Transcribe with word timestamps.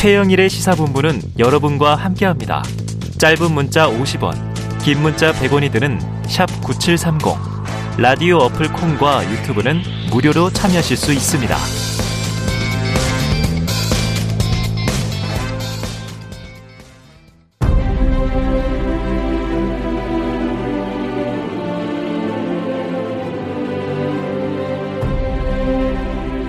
최영일의 0.00 0.48
시사본부는 0.48 1.20
여러분과 1.38 1.94
함께합니다. 1.94 2.62
짧은 3.18 3.52
문자 3.52 3.86
50원, 3.86 4.32
긴 4.82 5.02
문자 5.02 5.30
100원이 5.30 5.70
드는 5.70 5.98
9730. 6.64 7.36
라디오 7.98 8.38
어플 8.38 8.72
콩과 8.72 9.30
유튜브는 9.30 9.82
무료로 10.10 10.48
참여하실 10.48 10.96
수 10.96 11.12
있습니다. 11.12 11.54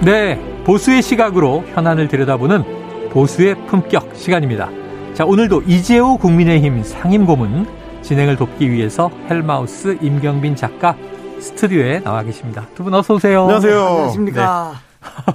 네, 0.05 0.39
보수의 0.63 1.01
시각으로 1.01 1.65
현안을 1.73 2.07
들여다보는 2.07 2.80
보수의 3.11 3.55
품격 3.67 4.15
시간입니다. 4.15 4.69
자, 5.13 5.25
오늘도 5.25 5.63
이재호 5.63 6.17
국민의힘 6.17 6.83
상임고문 6.83 7.67
진행을 8.01 8.37
돕기 8.37 8.71
위해서 8.71 9.11
헬마우스 9.29 9.97
임경빈 10.01 10.55
작가 10.55 10.95
스튜디오에 11.39 11.99
나와 11.99 12.23
계십니다. 12.23 12.67
두 12.75 12.83
분 12.83 12.93
어서 12.93 13.15
오세요. 13.15 13.41
안녕하세요. 13.41 13.85
안녕하십니까. 13.85 14.73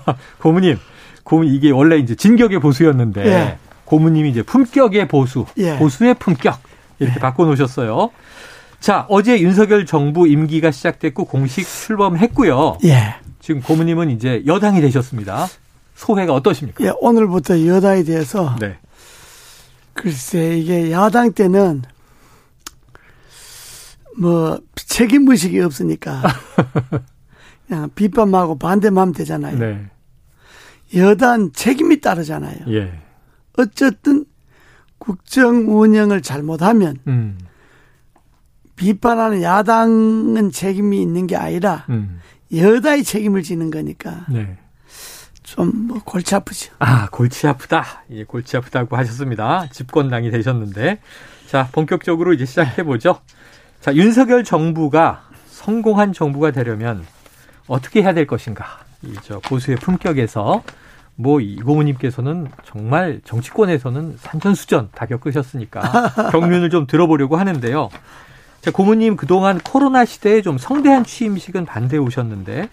네. 0.06 0.14
고문님, 0.40 0.78
고문 1.24 1.48
이게 1.48 1.70
원래 1.70 1.96
이제 1.98 2.14
진격의 2.14 2.60
보수였는데 2.60 3.26
예. 3.26 3.58
고문님이 3.84 4.30
이제 4.30 4.42
품격의 4.42 5.08
보수, 5.08 5.44
예. 5.58 5.76
보수의 5.76 6.14
품격 6.14 6.58
이렇게 6.98 7.20
바꿔놓으셨어요. 7.20 8.10
자, 8.80 9.04
어제 9.08 9.40
윤석열 9.40 9.84
정부 9.86 10.26
임기가 10.28 10.70
시작됐고 10.70 11.24
공식 11.26 11.66
출범했고요. 11.68 12.78
예. 12.84 13.16
지금 13.40 13.60
고문님은 13.60 14.10
이제 14.10 14.42
여당이 14.46 14.80
되셨습니다. 14.80 15.46
소회가 15.96 16.34
어떠십니까? 16.34 16.84
예, 16.84 16.92
오늘부터 17.00 17.66
여당에 17.66 18.04
대해서 18.04 18.54
네. 18.60 18.78
글쎄 19.94 20.58
이게 20.58 20.92
야당 20.92 21.32
때는 21.32 21.82
뭐 24.18 24.60
책임 24.74 25.28
의식이 25.28 25.58
없으니까 25.60 26.22
그냥 27.66 27.90
비판하고 27.94 28.58
반대만 28.58 29.02
하면 29.02 29.14
되잖아요. 29.14 29.58
네. 29.58 29.86
여당 30.94 31.50
책임이 31.52 32.00
따르잖아요. 32.00 32.58
예. 32.68 32.92
어쨌든 33.58 34.26
국정 34.98 35.80
운영을 35.80 36.20
잘못하면 36.20 36.98
음. 37.06 37.38
비판하는 38.76 39.42
야당은 39.42 40.52
책임이 40.52 41.00
있는 41.00 41.26
게 41.26 41.36
아니라 41.36 41.86
음. 41.88 42.20
여당이 42.54 43.02
책임을 43.02 43.42
지는 43.42 43.70
거니까 43.70 44.26
네. 44.30 44.58
좀 45.56 45.86
뭐 45.96 46.00
골치 46.04 46.34
아프죠. 46.34 46.72
아, 46.78 47.08
골치 47.10 47.46
아프다. 47.46 48.04
예, 48.10 48.24
골치 48.24 48.56
아프다고 48.56 48.96
하셨습니다. 48.96 49.66
집권당이 49.72 50.30
되셨는데. 50.30 51.00
자, 51.46 51.68
본격적으로 51.72 52.32
이제 52.32 52.44
시작해 52.44 52.82
보죠. 52.82 53.20
자, 53.80 53.94
윤석열 53.94 54.44
정부가 54.44 55.22
성공한 55.48 56.12
정부가 56.12 56.50
되려면 56.50 57.04
어떻게 57.66 58.02
해야 58.02 58.12
될 58.12 58.26
것인가. 58.26 58.80
이저 59.02 59.40
보수의 59.40 59.76
품격에서 59.78 60.62
뭐 61.14 61.40
이고모님께서는 61.40 62.48
정말 62.64 63.20
정치권에서는 63.24 64.16
산전수전 64.18 64.90
다 64.94 65.06
겪으셨으니까 65.06 66.30
경륜을 66.32 66.70
좀 66.70 66.86
들어보려고 66.86 67.36
하는데요. 67.36 67.88
자, 68.60 68.70
고모님 68.70 69.16
그동안 69.16 69.58
코로나 69.60 70.04
시대에 70.04 70.42
좀 70.42 70.58
성대한 70.58 71.04
취임식은 71.04 71.64
반대해 71.64 72.02
오셨는데 72.02 72.68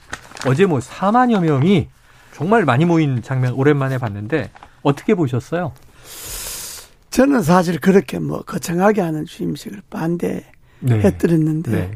어제 0.48 0.66
뭐 0.66 0.80
4만여 0.80 1.42
명이 1.42 1.88
정말 2.34 2.66
많이 2.66 2.86
모인 2.86 3.22
장면 3.22 3.54
오랜만에 3.54 3.98
봤는데 3.98 4.50
어떻게 4.82 5.14
보셨어요? 5.16 5.72
저는 7.10 7.44
사실 7.44 7.80
그렇게 7.80 8.20
뭐 8.20 8.42
거창하게 8.42 9.02
하는 9.02 9.26
취임식을 9.26 9.82
반대해드렸는데 9.90 11.72
네. 11.72 11.92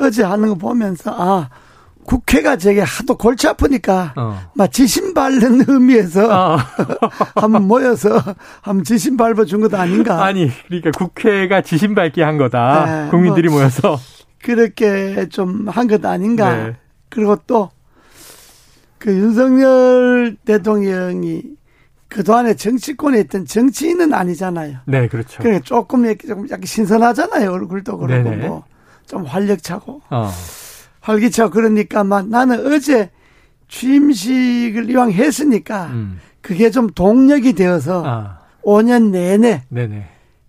어제 0.00 0.22
하는 0.24 0.48
거 0.48 0.54
보면서 0.56 1.14
아 1.16 1.48
국회가 2.04 2.56
저게 2.56 2.80
하도 2.80 3.16
골치 3.16 3.46
아프니까 3.48 4.14
어. 4.16 4.50
막 4.54 4.72
지신 4.72 5.12
밟는 5.14 5.64
의미에서 5.68 6.28
아, 6.32 6.56
한번 7.36 7.68
모여서 7.68 8.18
한번 8.62 8.82
지신 8.84 9.16
밟아 9.16 9.44
준 9.44 9.60
것도 9.60 9.76
아닌가 9.76 10.24
아니 10.24 10.50
그러니까 10.66 10.90
국회가 10.92 11.60
지신 11.60 11.94
밝게 11.94 12.22
한 12.22 12.38
거다. 12.38 13.04
네, 13.04 13.10
국민들이 13.10 13.48
모여서 13.48 13.98
그렇게 14.42 15.28
좀 15.28 15.68
한 15.68 15.86
것 15.86 16.04
아닌가 16.04 16.54
네. 16.56 16.76
그리고 17.10 17.36
또 17.46 17.70
그 18.98 19.12
윤석열 19.12 20.36
대통령이 20.44 21.42
그동안에 22.08 22.54
정치권에 22.54 23.20
있던 23.20 23.44
정치인은 23.44 24.14
아니잖아요. 24.14 24.78
네 24.86 25.08
그렇죠. 25.08 25.42
그러니까 25.42 25.62
조금 25.64 26.04
이렇게 26.06 26.26
조금 26.26 26.44
약간 26.50 26.64
신선하잖아요. 26.64 27.50
얼굴도 27.52 27.98
그렇고. 27.98 28.30
뭐 28.30 28.64
좀 29.08 29.24
활력차고 29.24 30.02
어. 30.10 30.30
활기차고 31.00 31.50
그러니까 31.50 32.04
막 32.04 32.28
나는 32.28 32.66
어제 32.74 33.10
취임식을 33.68 34.90
이왕 34.90 35.10
했으니까 35.12 35.86
음. 35.86 36.18
그게 36.42 36.70
좀 36.70 36.88
동력이 36.90 37.54
되어서 37.54 38.04
아, 38.06 38.38
5년 38.62 39.10
내내 39.10 39.62
네네. 39.70 40.06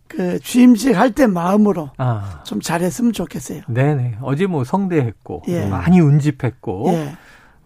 그 0.10 0.40
취임식 0.40 0.98
할 0.98 1.12
때 1.12 1.26
마음으로 1.28 1.92
아, 1.98 2.42
좀 2.46 2.60
잘했으면 2.60 3.14
좋겠어요. 3.14 3.62
네네. 3.70 4.18
어제 4.22 4.46
뭐 4.46 4.64
성대했고 4.64 5.44
예. 5.48 5.66
많이 5.68 6.00
운집했고, 6.02 6.86
예. 6.90 7.16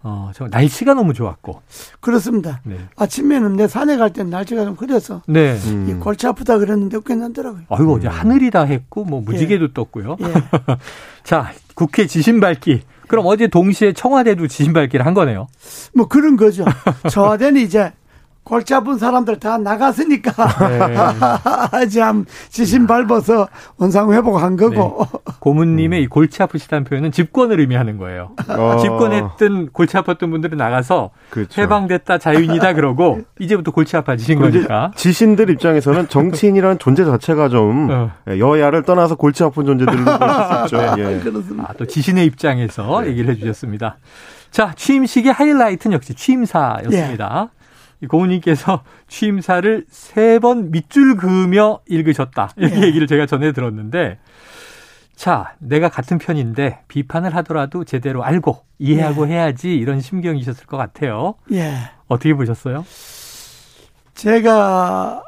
어, 0.06 0.30
저 0.34 0.46
날씨가 0.48 0.92
너무 0.92 1.14
좋았고, 1.14 1.62
그렇습니다. 2.00 2.60
네. 2.64 2.76
아침에는 2.94 3.56
내 3.56 3.66
산에 3.66 3.96
갈 3.96 4.12
때는 4.12 4.30
날씨가 4.30 4.64
좀 4.64 4.76
그래서 4.76 5.22
네. 5.26 5.56
음. 5.66 5.88
이 5.88 5.94
골치 5.94 6.26
아프다 6.26 6.58
그랬는데 6.58 6.98
괜찮더라고요. 7.04 7.62
아이고 7.70 7.94
어제 7.94 8.06
하늘이 8.06 8.50
다 8.50 8.64
했고 8.64 9.04
뭐 9.04 9.22
무지개도 9.22 9.72
떴고요. 9.72 10.16
예. 10.20 10.34
자, 11.24 11.52
국회 11.74 12.06
지신 12.06 12.38
밝기. 12.38 12.82
그럼 13.08 13.24
어제 13.26 13.46
동시에 13.46 13.94
청와대도 13.94 14.46
지신 14.46 14.74
밝기를 14.74 15.06
한 15.06 15.14
거네요. 15.14 15.46
뭐 15.94 16.06
그런 16.06 16.36
거죠. 16.36 16.64
청와대는 17.10 17.62
이제 17.62 17.92
골치 18.44 18.74
아픈 18.74 18.98
사람들 18.98 19.40
다 19.40 19.56
나갔으니까 19.56 20.32
네. 20.68 20.78
한 22.00 22.26
지신 22.50 22.86
밟아서 22.86 23.48
원상 23.78 24.12
회복한 24.12 24.56
거고. 24.56 25.06
고문님의 25.40 26.02
이 26.02 26.06
골치 26.06 26.42
아프시다는 26.42 26.84
표현은 26.84 27.10
집권을 27.10 27.58
의미하는 27.60 27.96
거예요. 27.96 28.32
어. 28.48 28.76
집권했던 28.80 29.70
골치 29.72 29.96
아팠던 29.96 30.30
분들은 30.30 30.58
나가서 30.58 31.10
그렇죠. 31.30 31.60
해방됐다 31.60 32.18
자유인이다 32.18 32.74
그러고 32.74 33.22
이제부터 33.40 33.70
골치 33.70 33.96
아파지신 33.96 34.38
거니까. 34.38 34.92
지신들 34.94 35.48
입장에서는 35.50 36.08
정치인이라는 36.08 36.78
존재 36.78 37.04
자체가 37.04 37.48
좀 37.48 37.88
어. 37.90 38.10
여야를 38.28 38.82
떠나서 38.82 39.16
골치 39.16 39.42
아픈 39.42 39.64
존재들로 39.64 40.04
볼수 40.04 40.64
있죠. 40.64 40.76
예. 40.98 41.20
그렇습니다. 41.20 41.64
아, 41.68 41.72
또 41.78 41.86
지신의 41.86 42.26
입장에서 42.26 43.06
얘기를 43.06 43.30
해주셨습니다. 43.34 43.96
자, 44.50 44.72
취임식의 44.76 45.32
하이라이트는 45.32 45.94
역시 45.94 46.14
취임사였습니다. 46.14 47.48
이 47.50 47.63
고모님께서 48.06 48.82
취임사를 49.08 49.86
세 49.88 50.38
번 50.40 50.70
밑줄 50.70 51.16
그으며 51.16 51.80
읽으셨다. 51.88 52.50
이렇게 52.56 52.76
예. 52.80 52.82
얘기를 52.86 53.06
제가 53.06 53.26
전해 53.26 53.52
들었는데, 53.52 54.18
자, 55.16 55.54
내가 55.60 55.88
같은 55.88 56.18
편인데 56.18 56.80
비판을 56.88 57.34
하더라도 57.36 57.84
제대로 57.84 58.24
알고 58.24 58.58
이해하고 58.78 59.26
해야지 59.28 59.74
이런 59.76 60.00
심경이셨을 60.00 60.66
것 60.66 60.76
같아요. 60.76 61.34
예. 61.52 61.72
어떻게 62.08 62.34
보셨어요? 62.34 62.84
제가 64.14 65.22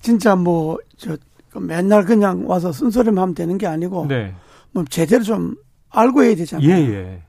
진짜 0.00 0.36
뭐, 0.36 0.78
저, 0.96 1.16
맨날 1.54 2.04
그냥 2.04 2.48
와서 2.48 2.72
쓴소리만 2.72 3.20
하면 3.22 3.34
되는 3.34 3.58
게 3.58 3.66
아니고, 3.66 4.06
네. 4.08 4.34
뭐 4.72 4.84
제대로 4.88 5.22
좀 5.22 5.54
알고 5.90 6.22
해야 6.24 6.34
되잖아요. 6.34 6.68
예, 6.68 6.74
예. 6.74 7.22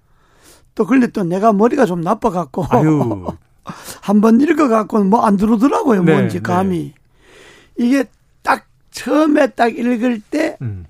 또 0.75 0.85
근데 0.85 1.07
또 1.07 1.23
내가 1.23 1.53
머리가 1.53 1.85
좀 1.85 2.01
나빠갖고, 2.01 2.65
아유. 2.69 3.27
한번 4.03 4.41
읽어갖고는 4.41 5.09
뭐 5.09 5.23
안 5.25 5.38
들어오더라고요, 5.38 6.03
네, 6.03 6.13
뭔지, 6.13 6.38
네. 6.38 6.44
감이. 6.44 6.94
이게 7.77 8.03
딱 8.41 8.65
처음에 8.91 9.47
딱 9.51 9.69
읽을 9.77 10.19
때 10.29 10.57
음. 10.61 10.85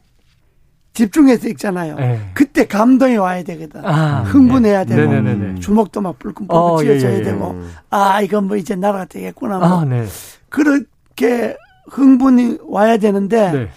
집중해서 0.93 1.47
읽잖아요. 1.49 1.95
네. 1.95 2.31
그때 2.33 2.65
감동이 2.65 3.17
와야 3.17 3.43
되거든. 3.43 3.85
아, 3.85 4.23
흥분해야 4.23 4.85
네. 4.85 4.95
되고, 4.95 5.11
네네네네. 5.11 5.59
주먹도 5.59 6.01
막 6.01 6.17
뿔끔뿔끔 6.17 6.55
어, 6.55 6.79
예, 6.81 6.85
쥐어져야 6.85 7.13
예, 7.13 7.17
예. 7.19 7.21
되고, 7.21 7.61
아, 7.91 8.21
이건 8.21 8.47
뭐 8.47 8.57
이제 8.57 8.75
나라가 8.75 9.05
되겠구나. 9.05 9.59
뭐. 9.59 9.67
아, 9.81 9.85
네. 9.85 10.05
그렇게 10.49 11.55
흥분이 11.91 12.57
와야 12.63 12.97
되는데, 12.97 13.51
네. 13.51 13.69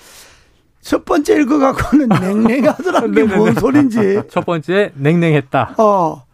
첫 0.80 1.04
번째 1.04 1.40
읽어갖고는 1.42 2.08
냉랭하더라고요. 2.20 3.26
뭔 3.36 3.54
소린지. 3.54 4.22
첫 4.30 4.46
번째, 4.46 4.92
냉랭했다. 4.94 5.74
어. 5.76 6.24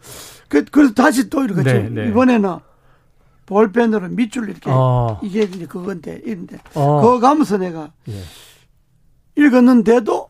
그, 0.49 0.65
그래서 0.71 0.95
다시 0.95 1.29
또 1.29 1.43
읽었지. 1.45 1.65
네, 1.65 1.89
네. 1.91 2.09
이번에는 2.09 2.57
볼펜으로 3.47 4.09
밑줄 4.09 4.49
이렇게. 4.49 4.71
어. 4.71 5.19
이게 5.23 5.43
이제 5.43 5.67
그건데, 5.67 6.21
이런데. 6.25 6.59
어. 6.75 7.01
그거 7.01 7.21
가면서 7.21 7.59
내가 7.59 7.91
예. 8.09 8.15
읽었는데도 9.37 10.29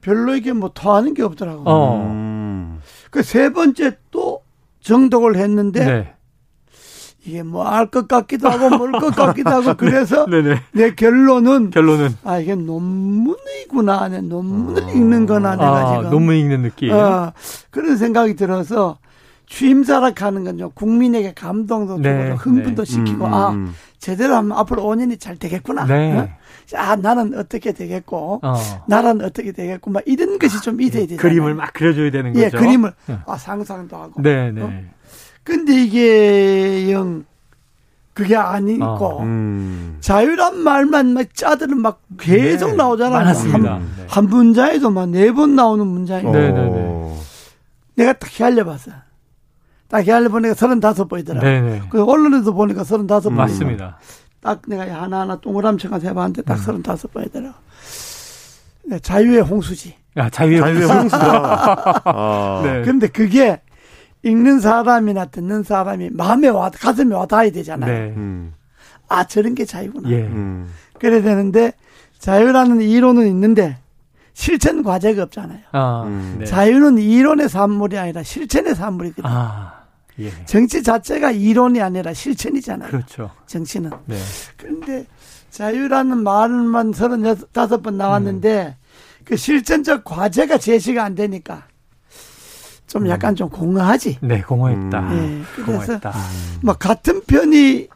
별로 0.00 0.34
이게 0.36 0.52
뭐 0.52 0.70
토하는 0.72 1.14
게 1.14 1.22
없더라고. 1.22 1.62
어. 1.66 1.96
음. 2.06 2.80
그세 3.10 3.52
번째 3.52 3.96
또 4.10 4.42
정독을 4.80 5.36
했는데, 5.36 5.84
네. 5.84 6.14
이게 7.24 7.42
뭐 7.42 7.66
알 7.66 7.86
것 7.90 8.06
같기도 8.08 8.48
하고 8.48 8.70
모를 8.78 9.00
것 9.00 9.14
같기도 9.14 9.50
하고 9.50 9.74
그래서 9.76 10.24
네 10.26 10.40
네. 10.40 10.62
내 10.72 10.94
결론은 10.94 11.70
결론은 11.70 12.16
아 12.24 12.38
이게 12.38 12.54
논문이구나. 12.54 14.08
내 14.08 14.20
논문을 14.22 14.94
읽는 14.96 15.26
거나 15.26 15.56
내가 15.56 15.76
아, 15.76 15.96
지금 15.98 16.10
논문 16.10 16.36
읽는 16.36 16.62
느낌. 16.62 16.92
어, 16.92 17.32
그런 17.70 17.96
생각이 17.98 18.34
들어서 18.34 18.98
취임사락 19.48 20.22
하는 20.22 20.44
건좀 20.44 20.70
국민에게 20.74 21.32
감동도 21.34 21.96
주고 21.96 22.08
네, 22.08 22.30
흥분도 22.32 22.84
네. 22.84 22.90
시키고 22.92 23.24
음, 23.26 23.34
아 23.34 23.50
음. 23.50 23.74
제대로 23.98 24.34
하면 24.36 24.56
앞으로 24.58 24.82
5년이 24.84 25.18
잘 25.18 25.36
되겠구나. 25.36 25.86
네. 25.86 26.16
어? 26.18 26.28
아 26.76 26.96
나는 26.96 27.34
어떻게 27.36 27.72
되겠고 27.72 28.40
어. 28.42 28.54
나라는 28.86 29.24
어떻게 29.24 29.52
되겠고 29.52 29.90
막 29.90 30.02
이런 30.06 30.38
것이 30.38 30.60
좀 30.60 30.80
있어야 30.80 31.02
되잖아요. 31.02 31.18
그림을 31.22 31.54
막 31.54 31.72
그려줘야 31.72 32.10
되는 32.10 32.32
거죠. 32.34 32.44
예, 32.44 32.50
그림을 32.50 32.92
네. 33.06 33.18
아 33.26 33.36
상상도 33.38 33.96
하고. 33.96 34.20
네, 34.22 34.52
네. 34.52 34.62
어? 34.62 34.70
근데 35.44 35.82
이게 35.82 36.92
영 36.92 37.24
그게 38.12 38.36
아니고 38.36 38.84
어, 38.84 39.22
음. 39.22 39.96
자유란 40.00 40.58
말만 40.58 41.14
막 41.14 41.34
짜들은 41.34 41.80
막 41.80 42.02
계속 42.18 42.70
네, 42.72 42.76
나오잖아요. 42.76 43.18
많았습니다. 43.18 43.74
한, 43.74 43.80
네. 43.96 44.04
한 44.08 44.24
문자에도 44.26 44.90
막 44.90 45.08
네 45.08 45.30
번 45.32 45.54
나오는 45.56 45.86
문장이 45.86 46.26
어. 46.26 46.32
네, 46.32 46.50
네, 46.52 46.68
네. 46.68 47.14
내가 47.94 48.12
딱 48.12 48.28
헤아려봤어. 48.38 48.90
딱 49.88 50.06
헤아려보니까 50.06 50.54
서른다섯 50.54 51.08
보이더라. 51.08 51.40
네, 51.40 51.60
네. 51.60 51.82
그 51.90 52.04
언론에도 52.04 52.54
보니까 52.54 52.84
서른다섯 52.84 53.30
보이 53.32 53.36
맞습니다. 53.38 53.98
딱 54.40 54.62
내가 54.66 55.02
하나하나 55.02 55.40
동그라미처럼 55.40 56.00
해봤는데 56.00 56.42
음. 56.42 56.44
딱 56.44 56.56
서른다섯 56.56 57.12
보이더라. 57.12 57.54
네, 58.84 58.98
자유의 59.00 59.42
홍수지. 59.42 59.94
아, 60.16 60.28
자유의 60.30 60.60
자유의 60.60 60.84
홍수다. 60.84 62.02
아. 62.04 62.60
네. 62.64 62.82
그런데 62.82 63.08
그게 63.08 63.60
읽는 64.22 64.60
사람이나 64.60 65.26
듣는 65.26 65.62
사람이 65.62 66.10
마음에 66.12 66.48
와, 66.48 66.70
가슴에 66.70 67.14
와 67.14 67.26
닿아야 67.26 67.50
되잖아요. 67.50 67.92
네. 67.92 68.14
음. 68.16 68.54
아, 69.08 69.24
저런 69.24 69.54
게 69.54 69.64
자유구나. 69.64 70.10
예. 70.10 70.22
음. 70.22 70.70
그래야 70.98 71.22
되는데 71.22 71.72
자유라는 72.18 72.80
이론은 72.82 73.26
있는데 73.28 73.78
실천 74.34 74.82
과제가 74.82 75.24
없잖아요. 75.24 75.60
아, 75.72 76.02
음. 76.06 76.36
네. 76.40 76.44
자유는 76.44 76.98
이론의 76.98 77.48
산물이 77.48 77.98
아니라 77.98 78.22
실천의 78.22 78.74
산물이거든요. 78.74 79.32
아, 79.32 79.77
예. 80.20 80.32
정치 80.46 80.82
자체가 80.82 81.30
이론이 81.30 81.80
아니라 81.80 82.12
실천이잖아요. 82.12 82.90
그렇죠. 82.90 83.30
정치는. 83.46 83.90
네. 84.06 84.18
그런데 84.56 85.06
자유라는 85.50 86.22
말만 86.22 86.92
서른다섯 86.92 87.82
번 87.82 87.96
나왔는데 87.96 88.76
그 89.24 89.36
실천적 89.36 90.04
과제가 90.04 90.58
제시가 90.58 91.04
안 91.04 91.14
되니까 91.14 91.66
좀 92.86 93.08
약간 93.08 93.36
좀 93.36 93.48
공허하지. 93.50 94.18
네, 94.22 94.40
공허했다. 94.42 95.00
음. 95.00 95.44
예, 95.46 95.54
그래서 95.54 95.72
공허했다. 95.72 96.14
뭐 96.62 96.74
같은 96.74 97.22
편이 97.26 97.88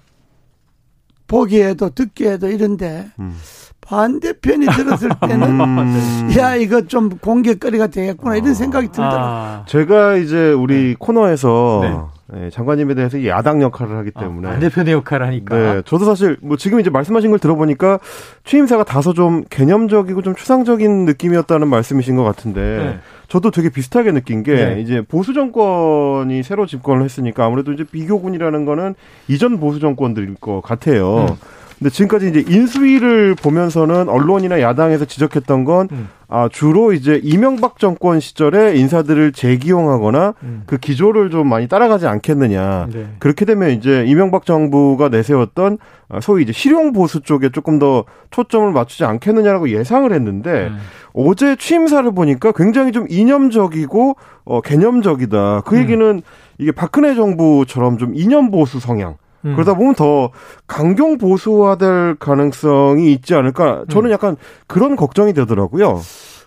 보기에도 1.27 1.91
듣기에도 1.91 2.49
이런데 2.49 3.11
음. 3.19 3.37
반대편이 3.83 4.67
들었을 4.67 5.11
때는 5.29 5.61
음. 5.61 6.31
야 6.39 6.57
이거 6.57 6.83
좀 6.83 7.11
공격거리가 7.11 7.89
되겠구나 7.89 8.37
이런 8.37 8.55
생각이 8.55 8.87
들더라고요. 8.89 9.21
아, 9.21 9.65
제가 9.67 10.17
이제 10.17 10.53
우리 10.53 10.95
코너에서 10.99 11.81
네. 11.83 11.99
예, 12.35 12.49
장관님에 12.51 12.95
대해서 12.95 13.19
이 13.19 13.29
야당 13.29 13.61
역할을 13.61 13.95
하기 13.99 14.13
때문에 14.13 14.49
아, 14.49 14.51
반대편의 14.53 14.95
역할을 14.95 15.27
하니까. 15.27 15.57
네, 15.57 15.83
저도 15.85 16.07
사실 16.07 16.39
뭐 16.41 16.57
지금 16.57 16.81
이제 16.81 16.89
말씀하신 16.89 17.31
걸 17.31 17.39
들어보니까 17.39 17.99
취임사가 18.45 18.85
다소 18.85 19.13
좀 19.13 19.45
개념적이고 19.51 20.23
좀 20.23 20.35
추상적인 20.35 21.05
느낌이었다는 21.05 21.69
말씀이신 21.69 22.17
것 22.17 22.23
같은데 22.23 22.61
네. 22.61 22.99
저도 23.29 23.51
되게 23.51 23.69
비슷하게 23.69 24.13
느낀 24.13 24.43
게 24.43 24.55
네. 24.55 24.81
이제 24.81 25.03
보수 25.03 25.35
정권이 25.35 26.43
새로 26.43 26.65
집권을 26.67 27.05
했으니까 27.05 27.45
아무래도 27.45 27.73
이제 27.73 27.85
비교군이라는 27.85 28.65
거는 28.65 28.95
이전 29.29 29.61
보수 29.61 29.81
정권들일 29.81 30.37
것 30.41 30.63
같아요. 30.63 31.27
음. 31.29 31.62
근데 31.83 31.91
지금까지 31.91 32.29
이제 32.29 32.45
인수위를 32.47 33.35
보면서는 33.35 34.09
언론이나 34.09 34.61
야당에서 34.61 35.05
지적했던 35.05 35.65
건 35.65 35.89
음. 35.91 36.09
아, 36.29 36.49
주로 36.51 36.93
이제 36.93 37.21
이명박 37.25 37.81
정권 37.81 38.21
시절에 38.21 38.77
인사들을 38.77 39.33
재기용하거나 39.33 40.35
음. 40.45 40.63
그 40.67 40.79
기조를 40.79 41.31
좀 41.31 41.49
많이 41.49 41.67
따라가지 41.67 42.07
않겠느냐. 42.07 42.87
네. 42.93 43.07
그렇게 43.19 43.45
되면 43.45 43.71
이제 43.71 44.05
이명박 44.07 44.47
정부가 44.47 45.09
내세웠던 45.09 45.79
아, 46.09 46.21
소위 46.21 46.45
이제 46.45 46.53
실용 46.53 46.93
보수 46.93 47.21
쪽에 47.21 47.49
조금 47.49 47.81
더 47.81 48.05
초점을 48.31 48.71
맞추지 48.71 49.05
않겠느냐라고 49.05 49.69
예상을 49.71 50.11
했는데 50.13 50.69
음. 50.69 50.79
어제 51.15 51.57
취임사를 51.57 52.09
보니까 52.15 52.53
굉장히 52.53 52.93
좀 52.93 53.07
이념적이고 53.11 54.17
어, 54.45 54.61
개념적이다. 54.61 55.63
그 55.63 55.75
음. 55.75 55.81
얘기는 55.81 56.23
이게 56.59 56.71
박근혜 56.71 57.17
정부처럼 57.17 57.99
좀 57.99 58.13
이념 58.15 58.53
보수 58.53 58.79
성향. 58.79 59.17
음. 59.45 59.55
그러다 59.55 59.75
보면 59.75 59.95
더 59.95 60.31
강경 60.67 61.19
보수화될 61.19 62.17
가능성이 62.19 63.13
있지 63.13 63.35
않을까. 63.35 63.85
저는 63.91 64.11
음. 64.11 64.13
약간 64.13 64.37
그런 64.67 64.97
걱정이 64.97 65.33
되더라고요. 65.33 66.01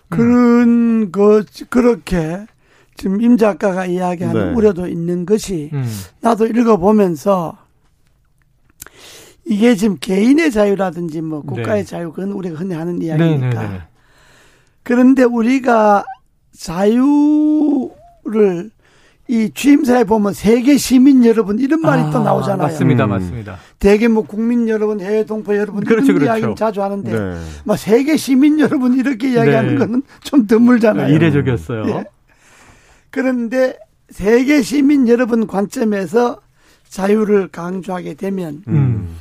그런 0.08 1.10
거 1.10 1.42
그렇게 1.68 2.46
지금 2.96 3.20
임 3.20 3.36
작가가 3.36 3.84
이야기하는 3.86 4.48
네. 4.48 4.54
우려도 4.54 4.86
있는 4.86 5.26
것이 5.26 5.70
음. 5.72 5.84
나도 6.20 6.46
읽어보면서 6.46 7.58
이게 9.44 9.74
지금 9.74 9.96
개인의 10.00 10.50
자유라든지 10.50 11.20
뭐 11.20 11.42
국가의 11.42 11.84
네. 11.84 11.88
자유 11.88 12.10
그건 12.10 12.32
우리가 12.32 12.56
흔히 12.58 12.74
하는 12.74 12.98
네, 12.98 13.06
이야기니까 13.06 13.62
네, 13.62 13.68
네. 13.68 13.82
그런데 14.82 15.22
우리가 15.24 16.04
자유를 16.56 17.90
이 19.28 19.50
취임사에 19.52 20.04
보면 20.04 20.32
세계 20.34 20.76
시민 20.76 21.24
여러분 21.24 21.58
이런 21.58 21.80
말이 21.80 22.02
아, 22.02 22.10
또 22.10 22.22
나오잖아요. 22.22 22.68
맞습니다, 22.68 23.04
음. 23.04 23.10
맞습니다. 23.10 23.56
대개 23.78 24.06
뭐 24.06 24.22
국민 24.22 24.68
여러분, 24.68 25.00
해외 25.00 25.24
동포 25.24 25.56
여러분 25.56 25.82
그렇죠, 25.82 26.12
이런 26.12 26.18
그렇죠. 26.18 26.38
이야기 26.46 26.54
자주 26.56 26.82
하는데 26.82 27.10
네. 27.10 27.40
뭐 27.64 27.76
세계 27.76 28.16
시민 28.16 28.60
여러분 28.60 28.94
이렇게 28.94 29.32
이야기하는 29.32 29.70
네. 29.70 29.78
거는 29.78 30.02
좀 30.22 30.46
드물잖아요. 30.46 31.12
이례적이었어요. 31.12 31.88
예. 31.88 32.04
그런데 33.10 33.76
세계 34.10 34.62
시민 34.62 35.08
여러분 35.08 35.46
관점에서 35.46 36.40
자유를 36.88 37.48
강조하게 37.48 38.14
되면 38.14 38.62
음. 38.68 39.16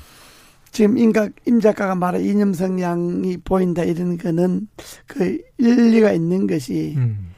지금 0.71 0.97
임각, 0.97 1.31
임 1.45 1.59
작가가 1.61 1.95
말한 1.95 2.21
이념 2.23 2.53
성향이 2.53 3.37
보인다 3.37 3.83
이런 3.83 4.17
거는 4.17 4.67
그 5.07 5.39
일리가 5.57 6.11
있는 6.11 6.45
것이 6.45 6.93
음. 6.97 7.31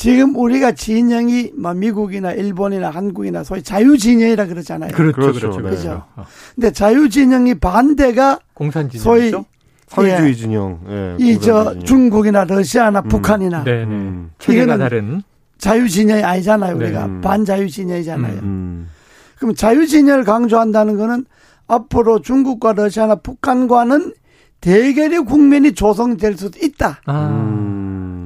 지금 0.00 0.34
우리가 0.34 0.72
진영이 0.72 1.52
뭐 1.58 1.74
미국이나 1.74 2.32
일본이나 2.32 2.88
한국이나 2.88 3.44
소위 3.44 3.62
자유 3.62 3.98
진영이라 3.98 4.46
그러잖아요. 4.46 4.92
그렇죠, 4.92 5.14
그렇죠. 5.14 5.40
그렇죠, 5.40 5.56
네. 5.60 5.62
그렇죠. 5.62 6.04
어. 6.16 6.24
근데 6.54 6.70
자유 6.72 7.10
진영이 7.10 7.56
반대가 7.56 8.38
공산 8.54 8.88
소위 8.94 9.28
진영이죠. 9.28 9.44
사회주의 9.88 10.36
진영. 10.36 10.80
예, 10.88 11.16
이저 11.18 11.52
공산주의 11.52 11.72
진영. 11.74 11.84
중국이나 11.84 12.44
러시아나 12.44 13.00
음. 13.00 13.08
북한이나 13.08 13.64
네, 13.64 13.72
네. 13.72 13.84
음. 13.84 14.30
체계가 14.38 14.62
이거는 14.62 14.78
다른. 14.78 15.22
자유 15.58 15.86
진영이 15.86 16.22
아니잖아요. 16.22 16.76
우리가 16.76 17.06
네. 17.06 17.20
반자유 17.20 17.68
진영이잖아요. 17.68 18.38
음. 18.40 18.88
그럼 19.36 19.54
자유 19.54 19.86
진영을 19.86 20.24
강조한다는 20.24 20.96
거는 20.96 21.26
앞으로 21.66 22.22
중국과 22.22 22.72
러시아나 22.72 23.16
북한과는 23.16 24.14
대결의 24.62 25.26
국면이 25.26 25.72
조성될 25.72 26.38
수도 26.38 26.58
있다. 26.58 27.02
아. 27.04 27.69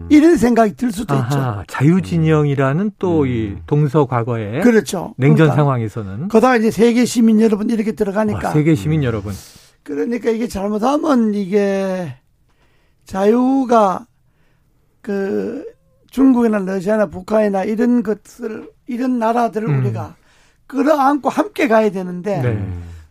음. 0.04 0.08
이런 0.10 0.36
생각이 0.36 0.74
들 0.76 0.92
수도 0.92 1.14
있죠. 1.14 1.36
아하, 1.36 1.64
자유진영이라는 1.66 2.92
또이 2.98 3.48
음. 3.48 3.62
동서 3.66 4.06
과거에 4.06 4.60
그렇죠. 4.60 5.14
냉전 5.16 5.36
그러니까 5.36 5.56
상황에서는 5.56 6.28
거기다가 6.28 6.56
이제 6.56 6.70
세계 6.70 7.04
시민 7.04 7.40
여러분 7.40 7.70
이렇게 7.70 7.92
들어가니까 7.92 8.48
와, 8.48 8.52
세계 8.52 8.74
시민 8.74 9.02
여러분. 9.02 9.32
그러니까 9.82 10.30
이게 10.30 10.48
잘못하면 10.48 11.34
이게 11.34 12.16
자유가 13.04 14.06
그 15.00 15.64
중국이나 16.10 16.58
러시아나 16.58 17.06
북한이나 17.06 17.64
이런 17.64 18.02
것을 18.02 18.70
이런 18.86 19.18
나라들을 19.18 19.68
음. 19.68 19.80
우리가 19.80 20.16
끌어안고 20.66 21.28
함께 21.28 21.68
가야 21.68 21.90
되는데 21.90 22.40
네. 22.40 22.66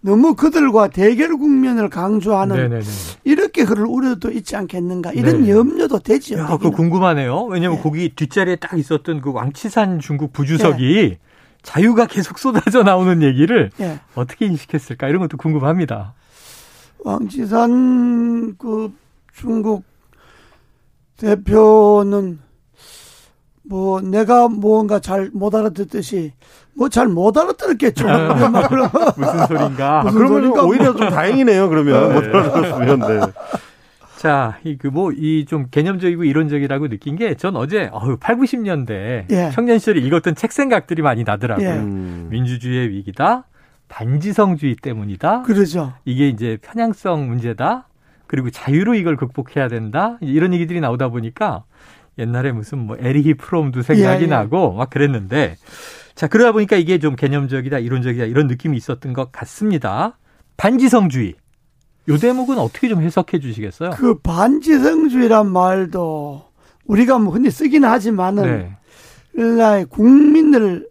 너무 0.05 0.35
그들과 0.35 0.89
대결 0.89 1.37
국면을 1.37 1.89
강조하는 1.89 2.55
네, 2.57 2.67
네, 2.67 2.79
네. 2.81 2.85
이렇게 3.23 3.63
그럴 3.63 3.85
우려도 3.87 4.31
있지 4.31 4.57
않겠는가 4.57 5.13
이런 5.13 5.43
네. 5.43 5.51
염려도 5.51 5.99
되죠. 5.99 6.35
야, 6.35 6.43
그거 6.43 6.57
되기는. 6.57 6.73
궁금하네요. 6.75 7.45
왜냐면 7.45 7.77
네. 7.77 7.83
거기 7.83 8.09
뒷자리에 8.09 8.57
딱 8.57 8.77
있었던 8.77 9.21
그 9.21 9.31
왕치산 9.31 9.99
중국 9.99 10.33
부주석이 10.33 11.17
자유가 11.61 12.05
계속 12.05 12.37
쏟아져 12.37 12.83
나오는 12.83 13.21
얘기를 13.21 13.69
예. 13.79 13.97
어떻게 14.13 14.45
인식했을까 14.45 15.07
이런 15.07 15.21
것도 15.21 15.37
궁금합니다. 15.37 16.13
왕지산 17.05 18.57
그 18.57 18.91
중국 19.33 19.85
대표는 21.15 22.39
뭐 23.65 24.01
내가 24.01 24.47
뭔가 24.49 24.99
잘 24.99 25.29
못 25.33 25.55
알아듣듯이 25.55 26.33
뭐 26.75 26.89
잘 26.89 27.07
못 27.07 27.37
알아들었겠죠. 27.37 28.05
우리말로. 28.05 28.89
무슨 29.17 29.47
소린가? 29.47 29.99
아, 29.99 30.03
무슨 30.03 30.17
그러면 30.17 30.41
소리가 30.43 30.63
오히려 30.65 30.95
좀 30.95 31.09
다행이네요. 31.09 31.69
그러면 31.69 32.13
못 32.13 32.23
알아들었으면. 32.25 32.99
네. 32.99 33.19
자, 34.17 34.57
이 34.63 34.77
그 34.77 34.87
뭐 34.89 35.11
이 35.13 35.45
좀 35.45 35.67
개념적이고 35.69 36.23
이론적이라고 36.23 36.87
느낀 36.89 37.15
게 37.17 37.35
전 37.35 37.55
어제 37.57 37.89
어휴 37.91 38.17
8, 38.17 38.37
90년대 38.37 39.25
예. 39.31 39.51
청년 39.53 39.79
시절에 39.79 39.99
읽었던 40.01 40.35
책 40.35 40.51
생각들이 40.51 41.01
많이 41.01 41.23
나더라고요. 41.23 41.67
예. 41.67 41.71
음. 41.73 42.27
민주주의의 42.31 42.89
위기다. 42.89 43.45
반지성주의 43.89 44.75
때문이다. 44.81 45.43
그러죠. 45.43 45.93
이게 46.05 46.27
이제 46.29 46.57
편향성 46.61 47.27
문제다. 47.27 47.87
그리고 48.27 48.49
자유로 48.49 48.95
이걸 48.95 49.15
극복해야 49.17 49.67
된다. 49.67 50.17
이런 50.21 50.53
얘기들이 50.53 50.79
나오다 50.81 51.09
보니까 51.09 51.63
옛날에 52.17 52.51
무슨 52.51 52.79
뭐 52.79 52.97
에리히 52.99 53.33
프롬도 53.33 53.81
생각이 53.81 54.23
예, 54.23 54.25
예. 54.25 54.29
나고 54.29 54.73
막 54.73 54.89
그랬는데 54.89 55.57
자 56.15 56.27
그러다 56.27 56.51
보니까 56.51 56.75
이게 56.75 56.99
좀 56.99 57.15
개념적이다 57.15 57.79
이론적이다 57.79 58.25
이런 58.25 58.47
느낌이 58.47 58.77
있었던 58.77 59.13
것 59.13 59.31
같습니다. 59.31 60.17
반지성주의 60.57 61.33
요 62.09 62.17
대목은 62.17 62.57
어떻게 62.59 62.89
좀 62.89 63.01
해석해 63.01 63.39
주시겠어요? 63.39 63.91
그 63.91 64.19
반지성주의란 64.19 65.51
말도 65.51 66.43
우리가 66.85 67.17
뭐 67.17 67.33
흔히 67.33 67.49
쓰기는 67.49 67.87
하지만은 67.87 68.43
네. 68.43 68.77
일라의 69.35 69.85
국민을 69.85 70.87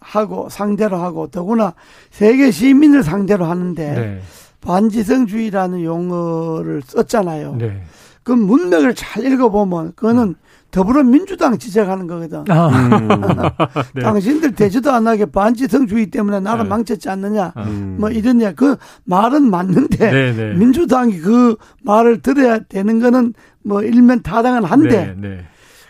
하고 0.00 0.48
상대로 0.48 0.96
하고 0.96 1.28
더구나 1.28 1.74
세계 2.10 2.50
시민을 2.50 3.02
상대로 3.02 3.44
하는데 3.44 3.94
네. 3.94 4.20
반지성주의라는 4.60 5.84
용어를 5.84 6.82
썼잖아요. 6.82 7.56
네. 7.56 7.82
그 8.22 8.32
문맥을 8.32 8.94
잘 8.94 9.24
읽어보면 9.24 9.92
그거는 9.94 10.34
더불어민주당 10.76 11.56
지적하는 11.56 12.06
거거든. 12.06 12.44
아, 12.50 12.68
음. 12.68 13.08
네. 13.96 14.02
당신들 14.02 14.54
되지도 14.54 14.92
않게 14.92 15.24
반지성주의 15.26 16.10
때문에 16.10 16.40
나라 16.40 16.64
네. 16.64 16.68
망쳤지 16.68 17.08
않느냐. 17.08 17.54
음. 17.56 17.96
뭐 17.98 18.10
이러냐. 18.10 18.52
그 18.52 18.76
말은 19.04 19.50
맞는데 19.50 20.10
네, 20.10 20.32
네. 20.34 20.52
민주당이 20.52 21.20
그 21.20 21.56
말을 21.82 22.20
들어야 22.20 22.58
되는 22.58 23.00
거는 23.00 23.32
뭐 23.64 23.82
일면 23.82 24.20
타당은 24.20 24.64
한데 24.64 25.14
네, 25.18 25.28
네. 25.28 25.44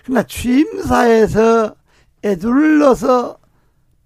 그러나 0.04 0.22
취임사에서 0.22 1.74
애둘러서 2.22 3.38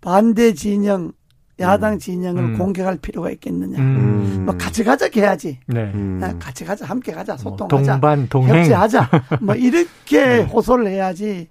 반대 0.00 0.54
진영, 0.54 1.12
야당 1.60 1.98
진영을 1.98 2.42
음. 2.42 2.58
공격할 2.58 2.98
필요가 2.98 3.30
있겠느냐. 3.30 3.78
음. 3.78 4.42
뭐 4.46 4.56
같이 4.56 4.82
가자 4.82 5.08
해야지. 5.14 5.58
네. 5.66 5.90
음. 5.94 6.20
아, 6.22 6.36
같이 6.38 6.64
가자, 6.64 6.86
함께 6.86 7.12
가자, 7.12 7.34
뭐 7.42 7.52
소통하자, 7.52 7.92
동반 7.92 8.28
동행. 8.28 8.56
협치하자. 8.56 9.10
뭐 9.42 9.54
이렇게 9.54 10.24
네. 10.24 10.42
호소를 10.42 10.88
해야지. 10.88 11.48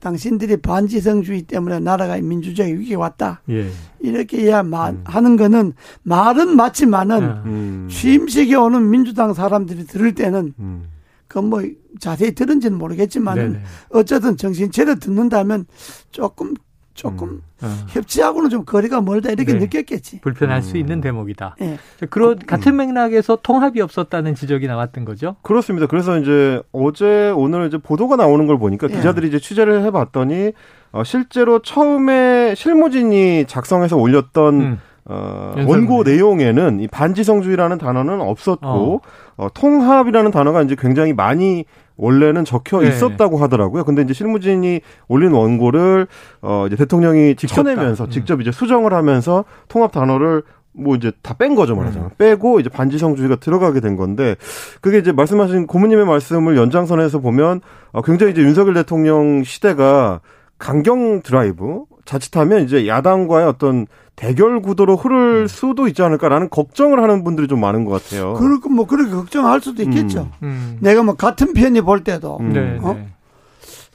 당신들이 0.00 0.58
반지성주의 0.58 1.42
때문에 1.42 1.80
나라가 1.80 2.16
민주주의 2.18 2.78
위기에 2.78 2.94
왔다. 2.94 3.40
예. 3.48 3.70
이렇게 4.00 4.38
해야 4.42 4.62
마, 4.62 4.92
하는 5.04 5.36
거는 5.36 5.72
말은 6.02 6.56
맞지만은 6.56 7.22
아. 7.24 7.42
음. 7.46 7.88
취임식에 7.90 8.54
오는 8.54 8.90
민주당 8.90 9.32
사람들이 9.32 9.86
들을 9.86 10.14
때는 10.14 10.52
음. 10.58 10.88
그뭐 11.28 11.62
자세히 12.00 12.34
들은지는 12.34 12.76
모르겠지만은 12.78 13.52
네네. 13.52 13.64
어쨌든 13.90 14.36
정신 14.36 14.70
차려 14.70 14.96
듣는다면 14.96 15.66
조금 16.10 16.54
조금 16.98 17.40
어. 17.62 17.66
협치하고는 17.90 18.50
좀 18.50 18.64
거리가 18.64 19.00
멀다 19.00 19.30
이렇게 19.30 19.52
네. 19.52 19.60
느꼈겠지. 19.60 20.20
불편할 20.20 20.58
음. 20.58 20.62
수 20.62 20.76
있는 20.76 21.00
대목이다. 21.00 21.54
예. 21.60 21.78
자, 22.00 22.06
그런 22.06 22.40
같은 22.40 22.76
맥락에서 22.76 23.38
통합이 23.40 23.80
없었다는 23.80 24.34
지적이 24.34 24.66
나왔던 24.66 25.04
거죠. 25.04 25.36
그렇습니다. 25.42 25.86
그래서 25.86 26.18
이제 26.18 26.60
어제 26.72 27.32
오늘 27.36 27.68
이제 27.68 27.78
보도가 27.78 28.16
나오는 28.16 28.48
걸 28.48 28.58
보니까 28.58 28.88
예. 28.90 28.96
기자들이 28.96 29.28
이제 29.28 29.38
취재를 29.38 29.84
해봤더니 29.84 30.52
어, 30.90 31.04
실제로 31.04 31.60
처음에 31.60 32.56
실무진이 32.56 33.44
작성해서 33.46 33.96
올렸던 33.96 34.60
음. 34.60 34.80
어. 35.08 35.54
원고 35.66 36.02
내용에는 36.02 36.80
이 36.80 36.86
반지성주의라는 36.88 37.78
단어는 37.78 38.20
없었고 38.20 39.00
어, 39.36 39.48
통합이라는 39.54 40.30
단어가 40.30 40.62
이제 40.62 40.76
굉장히 40.78 41.12
많이 41.14 41.64
원래는 41.96 42.44
적혀 42.44 42.80
네. 42.80 42.88
있었다고 42.88 43.38
하더라고요. 43.38 43.84
근데 43.84 44.02
이제 44.02 44.12
실무진이 44.14 44.80
올린 45.08 45.32
원고를 45.32 46.06
어 46.42 46.64
이제 46.68 46.76
대통령이 46.76 47.34
직접 47.34 47.56
쳐내면서 47.56 48.04
다. 48.04 48.08
음. 48.08 48.10
직접 48.10 48.40
이제 48.40 48.52
수정을 48.52 48.92
하면서 48.94 49.44
통합 49.68 49.90
단어를 49.90 50.44
뭐 50.72 50.94
이제 50.94 51.10
다 51.22 51.34
뺀 51.34 51.56
거죠 51.56 51.74
말하자면 51.74 52.10
음. 52.10 52.14
빼고 52.16 52.60
이제 52.60 52.68
반지성주의가 52.68 53.36
들어가게 53.36 53.80
된 53.80 53.96
건데 53.96 54.36
그게 54.80 54.98
이제 54.98 55.10
말씀하신 55.10 55.66
고모님의 55.66 56.06
말씀을 56.06 56.56
연장선에서 56.56 57.18
보면 57.18 57.62
어 57.90 58.02
굉장히 58.02 58.30
이제 58.32 58.42
윤석열 58.42 58.74
대통령 58.74 59.42
시대가 59.42 60.20
강경 60.58 61.22
드라이브 61.22 61.82
자칫하면 62.04 62.62
이제 62.62 62.86
야당과의 62.86 63.46
어떤 63.46 63.86
대결 64.18 64.60
구도로 64.60 64.96
흐를 64.96 65.42
음. 65.42 65.46
수도 65.46 65.86
있지 65.86 66.02
않을까라는 66.02 66.50
걱정을 66.50 67.00
하는 67.00 67.22
분들이 67.22 67.46
좀 67.46 67.60
많은 67.60 67.84
것 67.84 68.02
같아요. 68.02 68.34
그렇고 68.34 68.68
뭐 68.68 68.84
그렇게 68.84 69.12
걱정할 69.12 69.60
수도 69.60 69.80
있겠죠. 69.84 70.28
음. 70.42 70.76
내가 70.80 71.04
뭐 71.04 71.14
같은 71.14 71.54
편이 71.54 71.82
볼 71.82 72.02
때도 72.02 72.38
음. 72.40 72.52
네, 72.52 72.78
어? 72.82 72.94
네. 72.94 73.06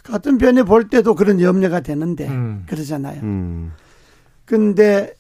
같은 0.02 0.38
편이 0.38 0.64
볼 0.64 0.88
때도 0.88 1.16
그런 1.16 1.42
염려가 1.42 1.82
되는데 1.82 2.30
음. 2.30 2.64
그러잖아요. 2.68 3.20
음. 3.22 3.74
근데 4.46 5.14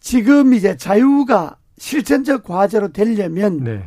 지금 0.00 0.52
이제 0.52 0.76
자유가 0.76 1.56
실천적 1.78 2.42
과제로 2.42 2.88
되려면 2.88 3.62
네. 3.62 3.84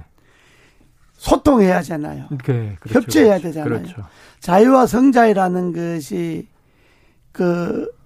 소통해야 1.17 1.77
하잖아요. 1.77 2.27
그, 2.41 2.73
그렇죠, 2.79 2.99
협치해야 2.99 3.39
그렇죠. 3.39 3.47
되잖아요. 3.49 3.81
그렇죠. 3.81 4.05
자유와 4.39 4.85
성자이라는 4.85 5.73
것이 5.73 6.47
그 7.33 7.96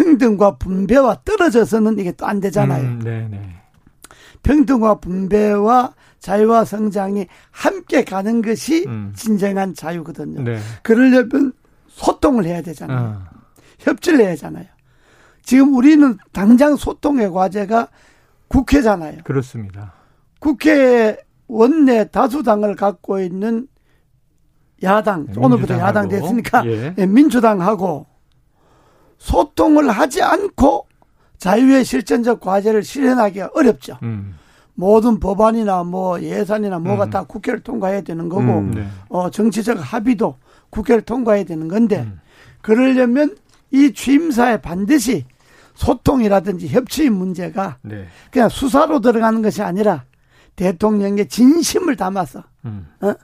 평등과 0.00 0.56
분배와 0.56 1.22
떨어져서는 1.24 1.98
이게 1.98 2.12
또 2.12 2.26
안 2.26 2.40
되잖아요. 2.40 2.82
음, 2.84 3.00
네, 3.02 3.28
네. 3.30 3.40
평등과 4.42 5.00
분배와 5.00 5.94
자유와 6.20 6.64
성장이 6.64 7.26
함께 7.50 8.04
가는 8.04 8.40
것이 8.42 8.84
음. 8.86 9.12
진정한 9.16 9.74
자유거든요. 9.74 10.42
네. 10.42 10.58
그러려면 10.82 11.52
소통을 11.88 12.44
해야 12.44 12.62
되잖아요. 12.62 12.98
어. 12.98 13.40
협치를 13.80 14.20
해야 14.20 14.30
하잖아요. 14.32 14.66
지금 15.42 15.74
우리는 15.74 16.16
당장 16.32 16.76
소통의 16.76 17.30
과제가 17.30 17.88
국회잖아요. 18.48 19.18
그렇습니다. 19.24 19.92
국회에 20.38 21.16
원내 21.48 22.10
다수당을 22.10 22.76
갖고 22.76 23.18
있는 23.20 23.66
야당, 24.82 25.26
네, 25.26 25.34
오늘부터 25.36 25.78
야당 25.78 26.08
됐으니까 26.08 26.64
예. 26.66 26.94
예, 26.96 27.06
민주당하고 27.06 28.06
소통을 29.20 29.90
하지 29.90 30.22
않고 30.22 30.86
자유의 31.38 31.84
실천적 31.84 32.40
과제를 32.40 32.82
실현하기가 32.82 33.50
어렵죠. 33.54 33.98
음. 34.02 34.34
모든 34.74 35.20
법안이나 35.20 35.84
뭐 35.84 36.20
예산이나 36.20 36.78
뭐가 36.78 37.04
음. 37.04 37.10
다 37.10 37.22
국회를 37.24 37.60
통과해야 37.60 38.00
되는 38.00 38.28
거고 38.28 38.42
음. 38.42 38.70
네. 38.72 38.86
어, 39.08 39.30
정치적 39.30 39.78
합의도 39.78 40.36
국회를 40.70 41.02
통과해야 41.02 41.44
되는 41.44 41.68
건데 41.68 42.00
음. 42.00 42.20
그러려면 42.62 43.36
이 43.70 43.92
취임사에 43.92 44.60
반드시 44.60 45.26
소통이라든지 45.74 46.68
협치의 46.68 47.10
문제가 47.10 47.76
네. 47.82 48.06
그냥 48.30 48.48
수사로 48.48 49.00
들어가는 49.00 49.42
것이 49.42 49.62
아니라 49.62 50.04
대통령의 50.56 51.28
진심을 51.28 51.96
담아서 51.96 52.42
음. 52.64 52.88
어? 53.00 53.14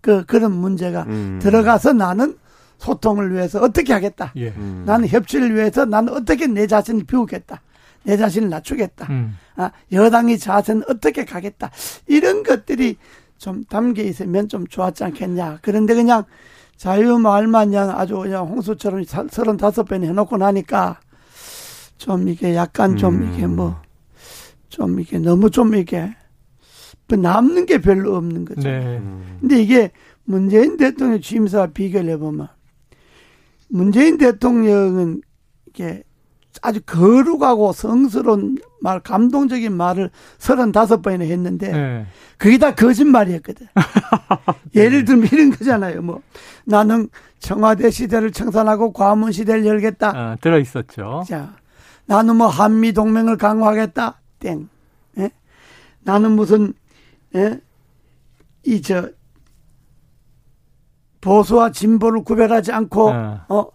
그 0.00 0.24
그런 0.26 0.52
문제가 0.52 1.02
음. 1.04 1.38
들어가서 1.42 1.94
나는 1.94 2.36
소통을 2.78 3.32
위해서 3.34 3.60
어떻게 3.60 3.92
하겠다. 3.92 4.32
예. 4.36 4.48
음. 4.48 4.84
나는 4.86 5.08
협치를 5.08 5.54
위해서 5.54 5.84
나는 5.84 6.12
어떻게 6.12 6.46
내 6.46 6.66
자신을 6.66 7.04
비우겠다. 7.04 7.60
내 8.04 8.16
자신을 8.16 8.48
낮추겠다. 8.48 9.06
음. 9.10 9.36
아, 9.56 9.70
여당의 9.92 10.38
자세는 10.38 10.84
어떻게 10.88 11.24
가겠다. 11.24 11.70
이런 12.06 12.42
것들이 12.42 12.96
좀 13.36 13.64
담겨 13.64 14.02
있으면 14.02 14.48
좀 14.48 14.66
좋았지 14.66 15.04
않겠냐. 15.04 15.58
그런데 15.62 15.94
그냥 15.94 16.24
자유 16.76 17.18
말만 17.18 17.68
그냥 17.70 17.90
아주 17.90 18.16
그냥 18.16 18.46
홍수처럼 18.46 19.04
서른다섯 19.04 19.86
번 19.86 20.04
해놓고 20.04 20.36
나니까 20.36 21.00
좀 21.98 22.28
이게 22.28 22.54
약간 22.54 22.96
좀 22.96 23.16
음. 23.22 23.32
이게 23.34 23.46
뭐 23.46 23.88
좀 24.68 25.00
이게 25.00 25.18
너무 25.18 25.50
좀 25.50 25.74
이게 25.74 26.14
뭐 27.08 27.18
남는 27.18 27.66
게 27.66 27.78
별로 27.78 28.16
없는 28.16 28.44
거죠. 28.44 28.68
네. 28.68 28.98
음. 28.98 29.38
근데 29.40 29.60
이게 29.62 29.90
문재인 30.24 30.76
대통령 30.76 31.20
취임사와 31.20 31.68
비교를 31.68 32.10
해보면 32.10 32.48
문재인 33.68 34.18
대통령은 34.18 35.20
이게 35.66 36.02
아주 36.62 36.80
거룩하고 36.84 37.72
성스러운 37.72 38.58
말, 38.80 39.00
감동적인 39.00 39.72
말을 39.72 40.10
서른다섯 40.38 41.02
번이나 41.02 41.24
했는데 41.24 41.70
네. 41.70 42.06
그게 42.36 42.58
다 42.58 42.74
거짓말이었거든. 42.74 43.66
예를 44.74 45.04
들면 45.04 45.28
이런 45.32 45.50
거잖아요. 45.50 46.02
뭐 46.02 46.22
나는 46.64 47.08
청와대 47.38 47.90
시대를 47.90 48.32
청산하고 48.32 48.92
과문 48.92 49.32
시대를 49.32 49.66
열겠다. 49.66 50.12
아, 50.16 50.36
들어 50.40 50.58
있었죠. 50.58 51.22
자, 51.28 51.56
나는 52.06 52.36
뭐 52.36 52.46
한미 52.48 52.92
동맹을 52.92 53.36
강화하겠다. 53.36 54.20
땡. 54.40 54.68
예? 55.18 55.30
나는 56.00 56.32
무슨 56.32 56.72
예? 57.34 57.60
이 58.64 58.82
저 58.82 59.08
보수와 61.20 61.72
진보를 61.72 62.22
구별하지 62.24 62.72
않고 62.72 63.10
아. 63.12 63.44
어 63.48 63.66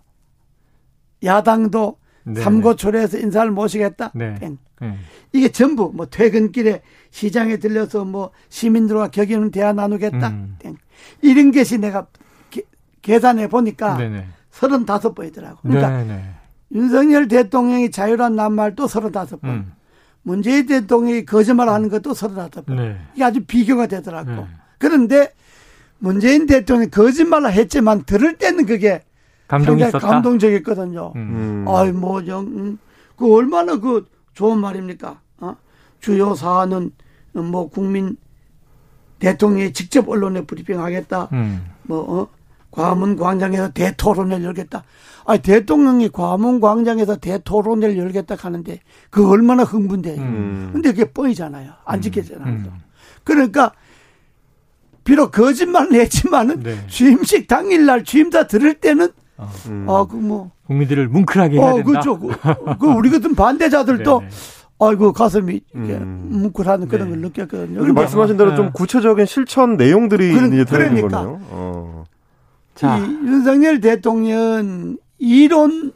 야당도 1.23 1.97
네. 2.25 2.41
삼고초려해서 2.41 3.17
인사를 3.19 3.51
모시겠다. 3.51 4.11
네. 4.15 4.35
땡. 4.35 4.57
네. 4.79 4.97
이게 5.33 5.49
전부 5.49 5.91
뭐 5.93 6.05
퇴근길에 6.05 6.81
시장에 7.11 7.57
들려서 7.57 8.05
뭐 8.05 8.31
시민들과 8.49 9.09
격이는 9.09 9.51
대화 9.51 9.73
나누겠다. 9.73 10.27
음. 10.29 10.55
땡. 10.59 10.77
이런 11.21 11.51
것이 11.51 11.77
내가 11.79 12.07
게- 12.49 12.63
계산해 13.01 13.47
보니까 13.49 13.97
네네. 13.97 14.25
서른다섯 14.51 15.15
번이더라고. 15.15 15.59
그러니까 15.63 15.89
네네. 15.89 16.23
윤석열 16.73 17.27
대통령이 17.27 17.91
자유란 17.91 18.35
낱말도 18.35 18.87
서른다섯 18.87 19.41
번. 19.41 19.49
음. 19.51 19.73
문재인 20.21 20.65
대통령이 20.65 21.25
거짓말하는 21.25 21.89
것도 21.89 22.13
서른다섯 22.13 22.65
번. 22.65 22.77
네. 22.77 22.97
이게 23.15 23.23
아주 23.23 23.43
비교가 23.45 23.87
되더라고. 23.87 24.31
네. 24.31 24.47
그런데 24.77 25.33
문재인 26.03 26.45
대통령이 26.47 26.91
거짓말을 26.91 27.53
했지만 27.53 28.03
들을 28.03 28.37
때는 28.37 28.65
그게 28.65 29.01
감동이 29.47 29.79
상당히 29.79 29.89
있었다. 29.89 30.05
감동적이었거든요. 30.05 31.13
음. 31.15 31.65
음. 31.65 31.65
아이 31.69 31.93
뭐, 31.93 32.27
영, 32.27 32.45
음, 32.45 32.77
그 33.15 33.33
얼마나 33.33 33.79
그 33.79 34.05
좋은 34.33 34.59
말입니까? 34.59 35.21
어? 35.37 35.55
주요 36.01 36.35
사안은 36.35 36.91
뭐 37.31 37.69
국민 37.69 38.17
대통령이 39.19 39.71
직접 39.71 40.09
언론에 40.09 40.43
브리핑하겠다. 40.45 41.29
음. 41.31 41.65
뭐 41.83 41.99
어? 41.99 42.27
과문 42.69 43.15
광장에서 43.15 43.71
대토론을 43.71 44.43
열겠다. 44.43 44.83
아니 45.25 45.41
대통령이 45.41 46.09
과문 46.09 46.59
광장에서 46.59 47.15
대토론을 47.15 47.97
열겠다 47.97 48.35
하는데 48.37 48.79
그 49.09 49.29
얼마나 49.29 49.63
흥분돼요. 49.63 50.21
음. 50.21 50.69
근데 50.73 50.91
그게 50.91 51.05
뻥이잖아요. 51.05 51.71
안 51.85 52.01
지켜지잖아요. 52.01 52.53
음. 52.53 52.71
그러니까 53.23 53.71
비록 55.03 55.31
거짓말을 55.31 55.93
했지만은 55.95 56.61
네. 56.63 56.77
취임식 56.87 57.47
당일날 57.47 58.03
취임사 58.03 58.47
들을 58.47 58.73
때는 58.75 59.09
음. 59.67 59.85
아그 59.89 60.15
뭐 60.15 60.51
국민들을 60.67 61.07
뭉클하게 61.09 61.57
해야 61.57 61.71
어, 61.71 61.75
된다. 61.75 61.99
그죠. 61.99 62.19
그, 62.19 62.77
그 62.79 62.87
우리 62.87 63.09
같은 63.09 63.35
반대자들도 63.35 64.19
네네. 64.19 64.31
아이고 64.79 65.13
가슴이 65.13 65.55
이게 65.55 65.93
음. 65.93 66.27
뭉클하는 66.31 66.87
그런 66.87 67.07
네. 67.07 67.13
걸 67.15 67.21
느꼈거든요. 67.21 67.71
이렇게 67.73 67.79
근데 67.87 67.93
말씀하신 67.93 68.37
대로 68.37 68.49
네. 68.51 68.55
좀 68.55 68.71
구체적인 68.73 69.25
실천 69.25 69.77
내용들이 69.77 70.33
그러- 70.33 70.47
이제 70.47 70.65
들어있는 70.65 71.07
그러니까. 71.07 71.17
거네요. 71.21 71.39
어. 71.51 72.03
자, 72.75 72.97
이 72.97 73.03
윤석열 73.03 73.79
대통령 73.81 74.97
이론적 75.19 75.93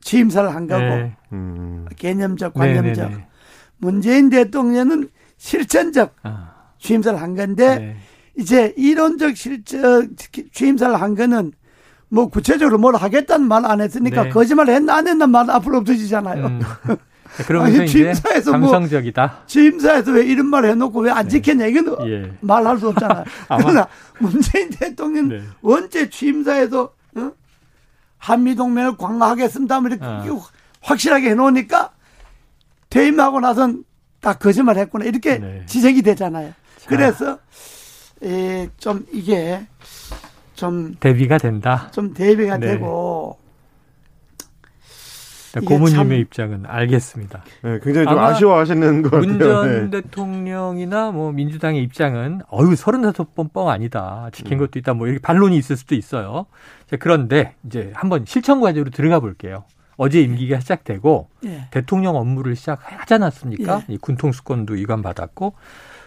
취임사를 0.00 0.54
한 0.54 0.66
거고 0.66 0.80
네. 0.80 1.16
음. 1.32 1.86
개념적 1.96 2.54
네, 2.54 2.58
관념적 2.60 3.10
네, 3.10 3.16
네. 3.16 3.26
문재인 3.78 4.28
대통령은 4.30 5.08
실천적 5.36 6.14
아, 6.22 6.53
취임사를 6.84 7.20
한 7.20 7.34
건데 7.34 7.78
네. 7.78 7.96
이제 8.36 8.74
이론적 8.76 9.36
실적 9.36 10.04
취임사를 10.52 11.00
한 11.00 11.14
거는 11.14 11.52
뭐 12.10 12.28
구체적으로 12.28 12.78
뭘 12.78 12.94
하겠다는 12.94 13.48
말 13.48 13.64
안 13.64 13.80
했으니까 13.80 14.24
네. 14.24 14.28
거짓말 14.28 14.68
했나 14.68 14.96
안 14.96 15.08
했나 15.08 15.26
말 15.26 15.50
앞으로 15.50 15.78
없어지잖아요. 15.78 16.46
음. 16.46 16.60
그러면서 17.46 17.80
아니, 17.80 17.88
취임사에서 17.88 18.50
뭐- 18.58 18.70
감성적이다. 18.70 19.44
취임사에서 19.46 20.12
왜 20.12 20.24
이런 20.26 20.46
말 20.46 20.66
해놓고 20.66 21.00
왜 21.00 21.10
안 21.10 21.26
지켰냐 21.28 21.66
이건 21.66 21.96
예. 22.08 22.32
말할 22.42 22.78
수 22.78 22.88
없잖아요. 22.90 23.24
그러나 23.58 23.88
문재인 24.20 24.68
대통령 24.70 25.28
네. 25.30 25.40
원체 25.62 26.08
취임사에서 26.10 26.92
어? 27.16 27.32
한미 28.18 28.54
동맹을 28.54 28.96
강화하겠습니다. 28.98 29.80
뭐 29.80 29.88
이렇게 29.90 30.04
어. 30.04 30.40
확실하게 30.82 31.30
해놓으니까 31.30 31.90
퇴임하고 32.90 33.40
나선 33.40 33.84
다 34.20 34.34
거짓말 34.34 34.76
했구나. 34.78 35.04
이렇게 35.06 35.38
네. 35.38 35.62
지적이 35.66 36.02
되잖아요. 36.02 36.52
그래서 36.86 37.38
에, 38.22 38.68
좀 38.78 39.04
이게 39.12 39.66
좀, 40.54 40.94
대비가 41.00 41.38
된다. 41.38 41.88
좀 41.92 42.14
대비가 42.14 42.56
네. 42.58 42.68
되고 42.72 43.38
이게 45.56 45.66
고모님의 45.66 45.94
참- 45.96 46.12
입장은 46.12 46.64
알겠습니다. 46.66 47.44
네, 47.62 47.78
굉장히 47.82 48.06
좀 48.08 48.18
아쉬워하시는 48.18 49.02
것 49.02 49.10
같아요. 49.12 49.28
문전 49.28 49.90
네. 49.90 50.02
대통령이나 50.02 51.12
뭐 51.12 51.30
민주당의 51.32 51.80
입장은 51.82 52.40
어유 52.52 52.74
서른다섯 52.74 53.34
번뻥 53.36 53.68
아니다. 53.68 54.30
지킨 54.32 54.54
음. 54.54 54.58
것도 54.58 54.78
있다. 54.80 54.94
뭐 54.94 55.06
이렇게 55.06 55.20
반론이 55.22 55.56
있을 55.56 55.76
수도 55.76 55.94
있어요. 55.94 56.46
자, 56.90 56.96
그런데 56.98 57.54
이제 57.66 57.92
한번 57.94 58.24
실천 58.26 58.60
과제로 58.60 58.90
들어가 58.90 59.20
볼게요. 59.20 59.64
어제 59.96 60.20
임기가 60.22 60.58
시작되고 60.58 61.28
예. 61.46 61.68
대통령 61.70 62.16
업무를 62.16 62.56
시작하지 62.56 63.14
않았습니까? 63.14 63.84
예. 63.88 63.94
이 63.94 63.98
군통수권도 63.98 64.74
위반받았고. 64.74 65.54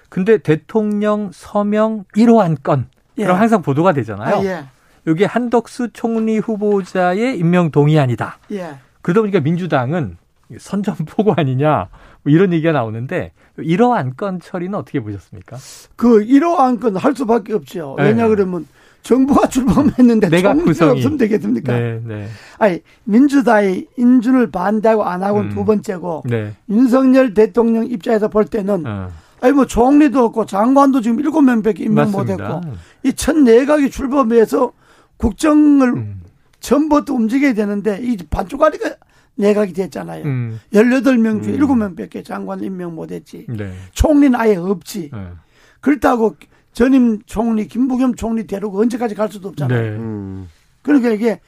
근데 0.09 0.37
대통령 0.37 1.31
서명 1.33 2.05
1호 2.15 2.39
안건. 2.39 2.87
예. 3.17 3.23
그럼 3.23 3.39
항상 3.39 3.61
보도가 3.61 3.93
되잖아요. 3.93 4.35
아, 4.35 4.43
예. 4.43 4.65
여기 5.07 5.23
한덕수 5.23 5.89
총리 5.93 6.37
후보자의 6.37 7.37
임명 7.37 7.71
동의안이다. 7.71 8.39
예. 8.51 8.75
그러다 9.01 9.21
보니까 9.21 9.39
민주당은 9.39 10.17
선전포고 10.57 11.33
아니냐 11.37 11.89
뭐 12.23 12.33
이런 12.33 12.53
얘기가 12.53 12.71
나오는데 12.71 13.31
이러한 13.57 14.13
건 14.15 14.39
처리는 14.39 14.77
어떻게 14.77 14.99
보셨습니까? 14.99 15.57
그 15.95 16.25
1호 16.25 16.59
안건 16.59 16.97
할 16.97 17.15
수밖에 17.15 17.53
없죠. 17.53 17.95
네. 17.97 18.05
왜냐 18.05 18.27
그러면 18.27 18.67
정부가 19.01 19.47
출범했는데 19.47 20.29
총리가 20.29 20.53
구성이. 20.55 20.91
없으면 20.91 21.17
되겠습니까? 21.17 21.73
네, 21.73 22.01
네, 22.03 22.27
아니 22.59 22.81
민주당이 23.05 23.87
인준을 23.97 24.51
반대하고 24.51 25.05
안 25.05 25.23
하고는 25.23 25.51
음. 25.51 25.55
두 25.55 25.63
번째고 25.63 26.23
네. 26.25 26.53
윤석열 26.69 27.33
대통령 27.33 27.85
입장에서 27.85 28.27
볼 28.27 28.45
때는 28.45 28.85
어, 28.85 29.09
아니 29.41 29.53
뭐 29.53 29.65
총리도 29.65 30.25
없고 30.25 30.45
장관도 30.45 31.01
지금 31.01 31.19
일곱 31.19 31.41
명밖에 31.41 31.83
임명. 31.85 32.11
못했고 32.11 32.61
이 33.03 33.13
첫 33.13 33.37
내각이 33.37 33.89
출범해서 33.89 34.71
국정을 35.17 35.89
음, 35.93 36.21
처음부터 36.59 37.13
움직여야 37.13 37.53
되는데 37.53 37.99
이 38.01 38.17
반쪽짜리가 38.17 38.95
내각이 39.35 39.73
됐잖아요. 39.73 40.23
음, 40.25 40.59
18명 40.73 41.43
중에 41.43 41.53
음. 41.55 41.59
7명밖에 41.59 42.25
장관 42.25 42.63
임명 42.63 42.95
못했지. 42.95 43.45
네, 43.49 43.73
총리는 43.93 44.37
아예 44.39 44.55
없지. 44.55 45.11
네, 45.13 45.27
그렇다고 45.81 46.35
전임 46.73 47.19
총리 47.25 47.67
김부겸 47.67 48.15
총리 48.15 48.45
데리고 48.47 48.79
언제까지 48.81 49.13
갈 49.15 49.31
수도 49.31 49.49
없잖아요. 49.49 49.81
네, 49.81 49.89
음. 49.97 50.47
그러니까 50.81 51.09
이게 51.09 51.39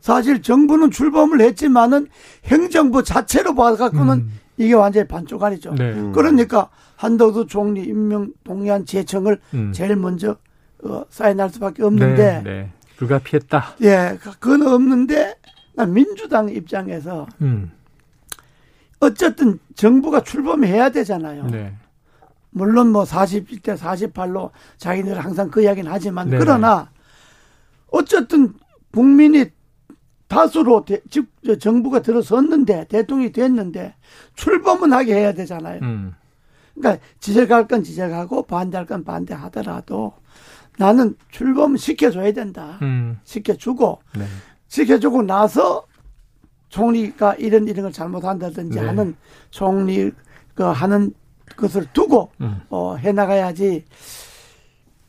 사실 0.00 0.42
정부는 0.42 0.90
출범을 0.90 1.40
했지만은 1.40 2.08
행정부 2.44 3.02
자체로 3.02 3.54
봐갖고는 3.54 4.12
음, 4.14 4.32
이게 4.56 4.74
완전히 4.74 5.06
반쪽짜리죠. 5.06 5.74
네, 5.74 5.92
음. 5.92 6.12
그러니까 6.12 6.70
한덕수 6.96 7.46
총리 7.46 7.84
임명 7.84 8.32
동의안 8.44 8.84
제청을 8.86 9.38
음. 9.54 9.72
제일 9.72 9.96
먼저 9.96 10.36
어, 10.82 11.04
사인할 11.10 11.50
수밖에 11.50 11.82
없는데 11.82 12.42
네, 12.42 12.42
네. 12.42 12.72
불가피했다. 12.96 13.76
예, 13.82 14.18
그건 14.20 14.66
없는데 14.66 15.36
난 15.74 15.92
민주당 15.92 16.48
입장에서 16.48 17.26
음, 17.42 17.70
어쨌든 19.00 19.58
정부가 19.74 20.22
출범해야 20.22 20.90
되잖아요. 20.90 21.46
네, 21.48 21.74
물론 22.50 22.92
뭐 22.92 23.04
41대 23.04 23.76
48로 23.76 24.50
자기들 24.78 25.18
항상 25.22 25.50
그 25.50 25.62
이야기는 25.62 25.90
하지만 25.90 26.30
네. 26.30 26.38
그러나 26.38 26.90
어쨌든 27.90 28.54
국민이 28.92 29.50
다수로 30.28 30.84
대- 30.84 31.00
즉저 31.08 31.56
정부가 31.58 32.00
들어섰는데 32.02 32.86
대통령이 32.88 33.32
됐는데 33.32 33.94
출범은 34.34 34.92
하게 34.92 35.14
해야 35.14 35.32
되잖아요. 35.32 35.80
음, 35.82 36.14
그러니까 36.74 37.04
지적할 37.20 37.68
건 37.68 37.82
지적하고 37.84 38.42
반대할 38.42 38.86
건 38.86 39.04
반대하더라도 39.04 40.12
나는 40.78 41.16
출범 41.30 41.76
시켜줘야 41.76 42.32
된다. 42.32 42.78
음, 42.82 43.18
시켜주고 43.24 44.00
네, 44.18 44.26
시켜주고 44.68 45.22
나서 45.22 45.86
총리가 46.68 47.34
이런 47.36 47.68
이런 47.68 47.84
걸 47.84 47.92
잘못한다든지 47.92 48.78
네. 48.80 48.84
하는 48.86 49.16
총리가 49.50 50.72
하는 50.72 51.14
것을 51.56 51.86
두고 51.92 52.30
음, 52.40 52.60
어, 52.68 52.96
해나가야지. 52.96 53.84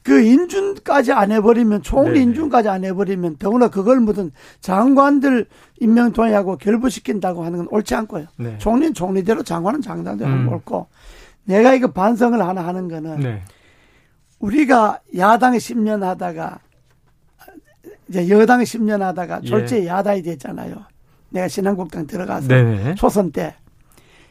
그 0.07 0.21
인준까지 0.21 1.11
안 1.11 1.33
해버리면 1.33 1.81
총리 1.81 2.11
네네. 2.11 2.21
인준까지 2.21 2.69
안 2.69 2.85
해버리면 2.85 3.35
더구나 3.35 3.67
그걸 3.67 3.99
무슨 3.99 4.31
장관들 4.61 5.47
임명 5.81 6.13
동의하고 6.13 6.55
결부시킨다고 6.55 7.43
하는 7.43 7.57
건 7.57 7.67
옳지 7.71 7.93
않고요. 7.93 8.27
네, 8.37 8.57
총리는 8.57 8.93
총리대로 8.93 9.43
장관은 9.43 9.81
장관대로 9.81 10.31
하는 10.31 10.43
음. 10.45 10.49
거 10.49 10.55
옳고 10.55 10.87
내가 11.43 11.73
이거 11.73 11.91
반성을 11.91 12.41
하나 12.41 12.65
하는 12.65 12.87
거는 12.87 13.19
네, 13.19 13.43
우리가 14.39 15.01
야당에 15.17 15.57
10년 15.57 15.99
하다가 15.99 16.59
이제 18.07 18.29
여당에 18.29 18.63
10년 18.63 19.01
하다가 19.01 19.41
예. 19.43 19.45
졸지에 19.45 19.87
야당이 19.87 20.21
됐잖아요. 20.21 20.85
내가 21.31 21.49
신한국당 21.49 22.07
들어가서 22.07 22.47
네, 22.47 22.63
네. 22.63 22.95
초선 22.95 23.33
때 23.33 23.55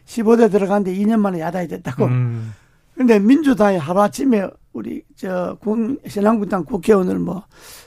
15대 0.06 0.50
들어갔는데 0.50 0.98
2년 0.98 1.20
만에 1.20 1.40
야당이 1.40 1.68
됐다고. 1.68 2.06
음, 2.06 2.54
근데 2.96 3.18
민주당이 3.18 3.76
하루아침에 3.76 4.48
우리 4.72 5.02
저 5.16 5.56
국, 5.60 5.98
신한국당 6.06 6.64
국회의원을 6.64 7.18
뭐 7.18 7.44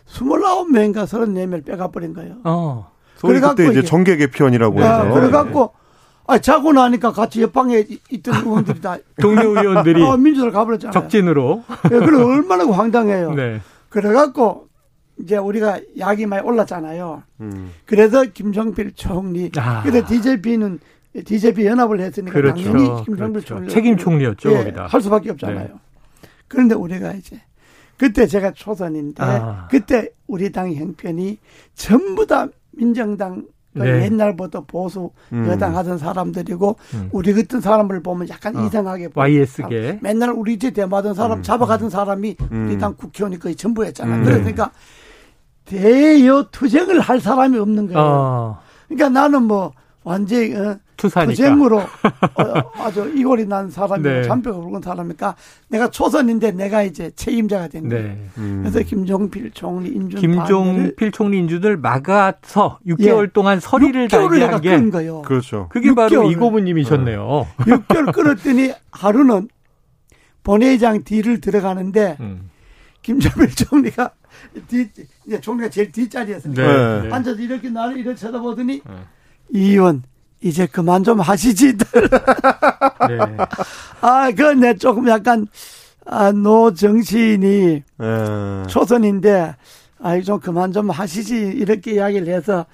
29명인가 0.08 1.06
34명 1.06 1.65
빼가버린 1.65 2.13
거예요. 2.13 2.36
어, 2.43 2.91
그래갖고 3.22 3.56
그때 3.56 3.72
이제 3.72 3.84
정계 3.84 4.17
개편이라고 4.17 4.84
아, 4.84 5.04
해서. 5.04 5.13
그래갖고 5.13 5.74
아 6.28 6.38
자고 6.38 6.74
나니까 6.74 7.12
같이 7.12 7.41
옆방에 7.41 7.86
이- 7.89 8.00
있던 8.12 8.45
의원들이 8.45 8.82
다 8.82 8.98
동료 9.19 9.50
의원들이 9.50 10.02
어, 10.06 10.15
민주당 10.17 10.52
가버렸잖아요. 10.52 10.93
적진으로, 10.93 11.63
예, 11.86 11.89
그래 11.89 12.22
얼마나 12.22 12.65
황당해요. 12.72 13.34
네, 13.34 13.62
그래갖고 13.89 14.67
이제 15.19 15.38
우리가 15.38 15.80
약이 15.98 16.28
많이 16.28 16.43
올랐잖아요. 16.45 17.24
음. 17.41 17.72
그래서 17.86 18.24
김정필 18.24 18.93
총리. 18.93 19.52
아. 19.58 19.82
근데 19.84 20.06
DJP는 20.06 20.80
DJP 21.13 21.65
연합을 21.65 22.00
했으니까 22.02 22.34
그렇죠, 22.34 22.63
당연히 22.63 23.06
김정필 23.06 23.43
그렇죠. 23.43 23.67
책임 23.67 23.98
총리였죠, 23.98 24.52
예, 24.52 24.58
거기다. 24.58 24.86
할 24.88 25.02
수밖에 25.02 25.32
없잖아요. 25.32 25.80
그런데 26.48 26.76
우리가 26.76 27.13
이제 27.13 27.41
그때 27.98 28.28
제가 28.28 28.52
초선인데 28.52 29.24
아. 29.24 29.67
그때 29.69 30.10
우리 30.28 30.52
당 30.52 30.74
형편이 30.74 31.38
전부 31.76 32.26
다 32.26 32.48
민정당 32.72 33.45
그 33.74 33.84
네. 33.84 34.06
옛날부터 34.06 34.65
보수 34.65 35.12
음. 35.32 35.48
여당 35.48 35.78
하던 35.78 35.98
사람들이고 36.00 36.76
음. 36.95 37.10
우리 37.12 37.34
같은 37.34 37.62
사람을 37.62 38.02
보면 38.02 38.28
약간 38.30 38.56
어. 38.56 38.65
이상하게 38.65 39.10
YS계. 39.13 40.00
맨날 40.02 40.32
우리 40.32 40.58
집 40.58 40.74
대마던 40.74 41.13
사람 41.13 41.43
잡아가던 41.43 41.89
사람이 41.89 42.36
음. 42.52 42.67
우리 42.67 42.78
당 42.78 42.95
국회의원이 42.95 43.38
거의 43.38 43.56
전부였잖아요. 43.56 44.19
음. 44.19 44.24
그러니까 44.24 44.72
대여 45.65 46.48
투쟁을 46.52 47.00
할 47.00 47.19
사람이 47.19 47.58
없는 47.60 47.88
거예요. 47.88 48.00
어, 48.00 48.60
그러니까 48.88 49.10
나는 49.10 49.43
뭐 49.43 49.74
완전히 50.03 50.55
어, 50.55 50.77
투사니까. 50.97 51.31
투쟁으로 51.31 51.79
어, 51.79 51.85
아주 52.79 53.12
이골이 53.15 53.45
난 53.45 53.69
사람이고 53.69 54.09
네. 54.09 54.23
잔뼈가 54.23 54.59
굵은 54.59 54.81
사람이니까 54.81 55.35
내가 55.67 55.89
초선인데 55.89 56.51
내가 56.51 56.83
이제 56.83 57.12
책임자가 57.15 57.67
된 57.67 57.89
거예요. 57.89 58.07
네. 58.07 58.29
음. 58.38 58.59
그래서 58.62 58.79
김종필 58.81 59.51
총리 59.51 59.89
인준 59.89 60.19
김종필 60.19 61.12
총리 61.12 61.39
인준을 61.39 61.77
막아서 61.77 62.79
6개월 62.88 63.23
예. 63.27 63.31
동안 63.31 63.59
서리를 63.59 64.07
6개월을 64.07 64.09
달게 64.09 64.39
내가 64.39 64.53
한게 64.55 64.69
끈 64.69 64.89
거예요. 64.91 65.21
그렇죠. 65.23 65.67
그게 65.69 65.93
바로 65.93 66.09
6개월을. 66.09 66.31
이고부님이셨네요. 66.31 67.47
6개월 67.57 68.12
끌었더니 68.15 68.73
하루는 68.91 69.49
본회의장 70.43 71.03
뒤를 71.03 71.41
들어가는데 71.41 72.17
음. 72.21 72.49
김종필 73.01 73.49
총리가 73.55 74.12
뒤 74.67 74.89
이제 75.27 75.41
총리가 75.41 75.69
제일 75.69 75.91
뒷자리였어요. 75.91 76.53
네. 76.53 77.01
네. 77.07 77.13
앉아서 77.13 77.39
이렇게 77.41 77.69
나를 77.69 77.97
이렇게 77.97 78.15
쳐다보더니 78.15 78.81
네. 78.85 78.93
이 79.53 79.71
의원 79.71 80.03
이제 80.41 80.65
그만 80.67 81.03
좀 81.03 81.19
하시지. 81.19 81.77
네. 81.77 83.17
아, 84.01 84.31
그내 84.31 84.75
조금 84.75 85.07
약간 85.09 85.47
아, 86.05 86.31
노 86.31 86.73
정치인이 86.73 87.83
예. 88.01 88.63
초선인데 88.67 89.55
아, 90.01 90.21
좀 90.21 90.39
그만 90.39 90.71
좀 90.71 90.89
하시지 90.89 91.35
이렇게 91.35 91.93
이야기를 91.93 92.33
해서 92.33 92.65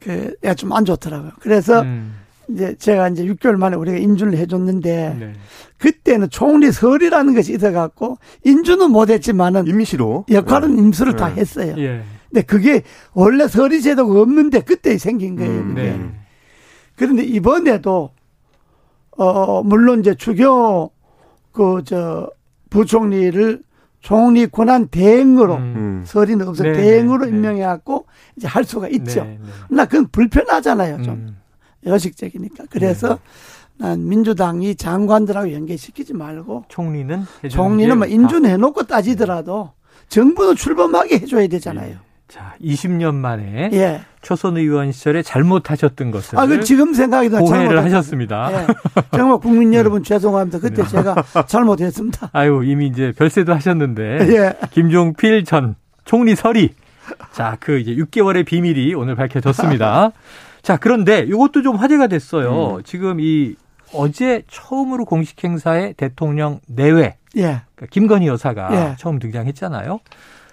그 0.00 0.34
내가 0.40 0.54
좀 0.54 0.72
안 0.72 0.84
좋더라고요. 0.84 1.32
그래서 1.40 1.80
음. 1.82 2.16
이제 2.50 2.74
제가 2.76 3.08
이제 3.08 3.24
6개월 3.24 3.56
만에 3.56 3.76
우리가 3.76 3.96
인준을 3.98 4.36
해줬는데 4.36 5.16
네. 5.18 5.32
그때는 5.78 6.28
총리 6.30 6.72
설이라는 6.72 7.34
것이 7.34 7.54
있어갖고 7.54 8.18
인준은 8.44 8.90
못했지만은 8.90 9.68
임시로 9.68 10.26
역할은 10.30 10.76
임수를 10.78 11.14
다 11.16 11.28
네. 11.28 11.40
했어요. 11.40 11.74
예. 11.78 12.02
근데 12.32 12.42
그게 12.42 12.82
원래 13.12 13.46
서리 13.46 13.82
제도가 13.82 14.22
없는데 14.22 14.60
그때 14.60 14.96
생긴 14.96 15.36
거예요. 15.36 15.52
음, 15.52 15.68
그게. 15.74 15.82
네. 15.82 16.10
그런데 16.96 17.22
이번에도 17.24 18.10
어 19.18 19.62
물론 19.62 20.00
이제 20.00 20.14
주교 20.14 20.90
그저 21.52 22.30
부총리를 22.70 23.62
총리 24.00 24.46
권한 24.46 24.88
대행으로 24.88 25.56
음. 25.56 25.74
음. 25.76 26.02
서리는 26.06 26.48
없어 26.48 26.64
네, 26.64 26.72
대행으로 26.72 27.26
네. 27.26 27.30
임명해갖고 27.30 28.06
이제 28.36 28.48
할 28.48 28.64
수가 28.64 28.88
있죠. 28.88 29.24
네, 29.24 29.38
네. 29.40 29.76
나 29.76 29.84
그건 29.84 30.08
불편하잖아요. 30.08 31.02
좀 31.02 31.14
음. 31.14 31.36
여식적이니까. 31.84 32.64
그래서 32.70 33.18
난 33.76 34.08
민주당이 34.08 34.76
장관들하고 34.76 35.52
연계시키지 35.52 36.14
말고 36.14 36.64
총리는 36.68 37.24
해주는 37.44 37.50
총리는 37.50 37.98
뭐게 37.98 38.14
인준해놓고 38.14 38.84
따지더라도 38.84 39.72
정부는 40.08 40.56
출범하게 40.56 41.16
해줘야 41.16 41.46
되잖아요. 41.46 41.98
자, 42.32 42.54
20년 42.62 43.14
만에 43.16 43.68
예. 43.74 44.00
초선 44.22 44.56
의원 44.56 44.90
시절에 44.90 45.22
잘못하셨던 45.22 46.10
것을 46.10 46.38
아, 46.38 46.46
그 46.46 46.60
지금 46.64 46.94
생각이 46.94 47.28
나 47.28 47.40
고해를 47.40 47.84
하셨습니다. 47.84 48.50
예. 48.52 48.66
정말 49.14 49.38
국민 49.38 49.74
여러분 49.76 50.02
죄송합니다. 50.02 50.58
그때 50.58 50.82
제가 50.82 51.14
잘못했습니다. 51.46 52.30
아유, 52.32 52.62
이미 52.64 52.86
이제 52.86 53.12
별세도 53.18 53.52
하셨는데 53.52 54.02
예. 54.34 54.54
김종필 54.70 55.44
전 55.44 55.74
총리 56.06 56.34
설이 56.34 56.70
자, 57.32 57.58
그 57.60 57.78
이제 57.78 57.94
6개월의 57.96 58.46
비밀이 58.46 58.94
오늘 58.94 59.14
밝혀졌습니다. 59.14 60.12
자, 60.62 60.78
그런데 60.78 61.18
이것도 61.18 61.60
좀 61.60 61.76
화제가 61.76 62.06
됐어요. 62.06 62.80
지금 62.82 63.20
이 63.20 63.56
어제 63.92 64.42
처음으로 64.48 65.04
공식 65.04 65.44
행사에 65.44 65.92
대통령 65.98 66.60
내외 66.66 67.18
예. 67.36 67.60
그러니까 67.74 67.86
김건희 67.90 68.26
여사가 68.26 68.68
예. 68.72 68.96
처음 68.98 69.18
등장했잖아요. 69.18 70.00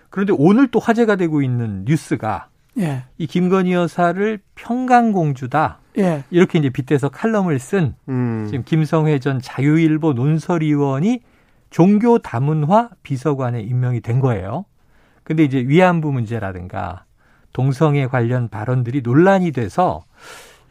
그런데 0.10 0.34
오늘 0.38 0.68
또 0.68 0.80
화제가 0.80 1.16
되고 1.16 1.42
있는 1.42 1.86
뉴스가 1.86 2.48
예. 2.78 3.04
이 3.18 3.28
김건희 3.28 3.74
여사를 3.74 4.40
평강공주다 4.56 5.80
예. 5.98 6.24
이렇게 6.30 6.60
이제 6.60 6.70
빗대서 6.70 7.10
칼럼을 7.10 7.60
쓴 7.60 7.96
음. 8.08 8.48
지금 8.50 8.64
김성회 8.64 9.20
전 9.20 9.40
자유일보 9.42 10.14
논설위원이 10.14 11.22
종교 11.70 12.20
다문화 12.20 12.90
비서관에 13.04 13.62
임명이 13.62 14.02
된 14.02 14.20
거예요. 14.20 14.66
근데 15.24 15.44
이제 15.44 15.60
위안부 15.60 16.12
문제라든가 16.12 17.06
동성애 17.54 18.08
관련 18.08 18.48
발언들이 18.48 19.02
논란이 19.02 19.52
돼서 19.52 20.04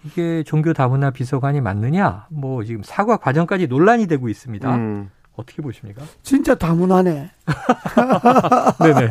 이게 0.04 0.42
종교 0.44 0.72
다문화 0.72 1.10
비서관이 1.10 1.60
맞느냐? 1.60 2.26
뭐 2.30 2.64
지금 2.64 2.82
사과 2.82 3.16
과정까지 3.16 3.66
논란이 3.66 4.06
되고 4.06 4.28
있습니다. 4.28 4.74
음. 4.74 5.10
어떻게 5.38 5.62
보십니까? 5.62 6.02
진짜 6.22 6.54
다문화네. 6.56 7.30
네네. 8.82 9.08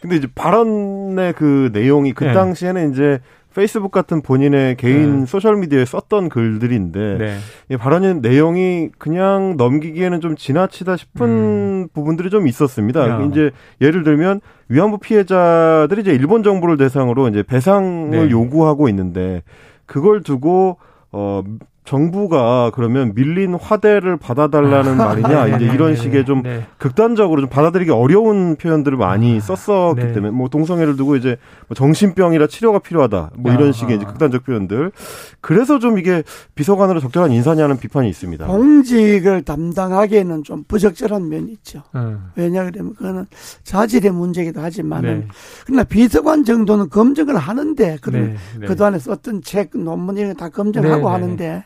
근데 0.00 0.16
이제 0.16 0.28
발언의 0.34 1.32
그 1.32 1.70
내용이 1.72 2.12
그 2.12 2.24
네. 2.24 2.32
당시에는 2.32 2.92
이제 2.92 3.20
페이스북 3.54 3.90
같은 3.90 4.22
본인의 4.22 4.76
개인 4.76 5.20
네. 5.20 5.26
소셜 5.26 5.56
미디어에 5.56 5.84
썼던 5.84 6.28
글들인데 6.28 7.18
네. 7.18 7.38
이 7.70 7.76
발언의 7.76 8.16
내용이 8.16 8.90
그냥 8.98 9.56
넘기기에는 9.56 10.20
좀 10.20 10.36
지나치다 10.36 10.96
싶은 10.96 11.88
부분들이 11.92 12.30
좀 12.30 12.46
있었습니다. 12.46 13.04
음. 13.04 13.10
야. 13.10 13.28
이제 13.30 13.50
예를 13.80 14.02
들면 14.04 14.40
위안부 14.68 14.98
피해자들이 14.98 16.00
이제 16.02 16.12
일본 16.12 16.42
정부를 16.42 16.76
대상으로 16.76 17.28
이제 17.28 17.42
배상을 17.42 18.10
네. 18.10 18.30
요구하고 18.30 18.88
있는데 18.88 19.42
그걸 19.86 20.22
두고 20.22 20.78
어 21.12 21.42
정부가 21.84 22.70
그러면 22.74 23.12
밀린 23.14 23.54
화대를 23.54 24.16
받아달라는 24.16 24.96
말이냐 24.96 25.48
이제 25.48 25.66
네, 25.66 25.74
이런 25.74 25.94
네, 25.94 25.96
식의 25.96 26.24
좀 26.24 26.42
네. 26.42 26.64
극단적으로 26.78 27.40
좀 27.40 27.50
받아들이기 27.50 27.90
어려운 27.90 28.54
표현들을 28.54 28.96
많이 28.96 29.36
아, 29.36 29.40
썼었기 29.40 30.00
네. 30.00 30.12
때문에 30.12 30.30
뭐 30.30 30.48
동성애를 30.48 30.96
두고 30.96 31.16
이제 31.16 31.38
뭐 31.66 31.74
정신병이라 31.74 32.46
치료가 32.46 32.78
필요하다 32.78 33.30
뭐 33.36 33.50
이런 33.52 33.64
아하. 33.64 33.72
식의 33.72 33.96
이제 33.96 34.06
극단적 34.06 34.44
표현들 34.44 34.92
그래서 35.40 35.80
좀 35.80 35.98
이게 35.98 36.22
비서관으로 36.54 37.00
적절한 37.00 37.32
인사냐는 37.32 37.78
비판이 37.78 38.08
있습니다. 38.08 38.46
공직을 38.46 39.42
담당하기에는 39.42 40.44
좀 40.44 40.62
부적절한 40.68 41.28
면이 41.28 41.50
있죠. 41.52 41.82
음. 41.96 42.30
왜냐 42.36 42.64
그러면 42.64 42.94
그거는 42.94 43.26
자질의 43.64 44.12
문제이기도 44.12 44.60
하지만은 44.60 45.20
네. 45.20 45.28
그러나 45.66 45.82
비서관 45.82 46.44
정도는 46.44 46.90
검증을 46.90 47.36
하는데 47.36 47.98
그 48.00 48.10
네. 48.10 48.36
네. 48.60 48.66
그동안에 48.68 49.00
썼던 49.00 49.42
책 49.42 49.70
논문 49.76 50.16
이런 50.16 50.34
거다 50.34 50.50
검증하고 50.50 50.94
네, 50.94 51.00
네. 51.00 51.06
하는데 51.06 51.64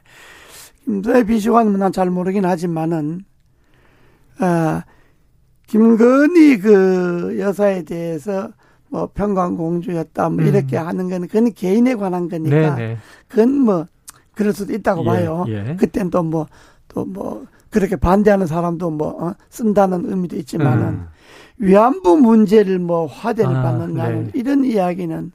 김도혜 0.86 1.24
비서관은 1.24 1.78
난 1.78 1.92
잘 1.92 2.10
모르긴 2.10 2.44
하지만은 2.44 3.22
아 4.38 4.84
김건희 5.66 6.58
그 6.58 7.36
여사에 7.40 7.82
대해서 7.82 8.50
뭐 8.88 9.08
평강공주였다 9.12 10.28
뭐 10.30 10.44
음. 10.44 10.46
이렇게 10.46 10.76
하는 10.76 11.08
거는 11.10 11.26
그건 11.28 11.52
개인에 11.52 11.96
관한 11.96 12.28
네. 12.28 12.38
거니까 12.38 12.74
네. 12.76 12.98
그건 13.28 13.60
뭐 13.60 13.86
그럴 14.34 14.52
수도 14.52 14.72
있다고 14.74 15.02
예, 15.02 15.04
봐요. 15.06 15.44
예. 15.48 15.76
그땐 15.78 16.10
또 16.10 16.22
뭐 16.22 16.46
또 16.88 17.04
뭐 17.04 17.46
그렇게 17.70 17.96
반대하는 17.96 18.46
사람도 18.46 18.90
뭐 18.90 19.26
어, 19.26 19.34
쓴다는 19.50 20.08
의미도 20.10 20.36
있지만은 20.36 20.84
음. 20.86 21.06
위안부 21.58 22.16
문제를 22.18 22.78
뭐 22.78 23.06
화대를 23.06 23.54
아, 23.56 23.62
받는다는 23.62 24.24
네. 24.26 24.30
이런 24.34 24.64
이야기는 24.64 25.32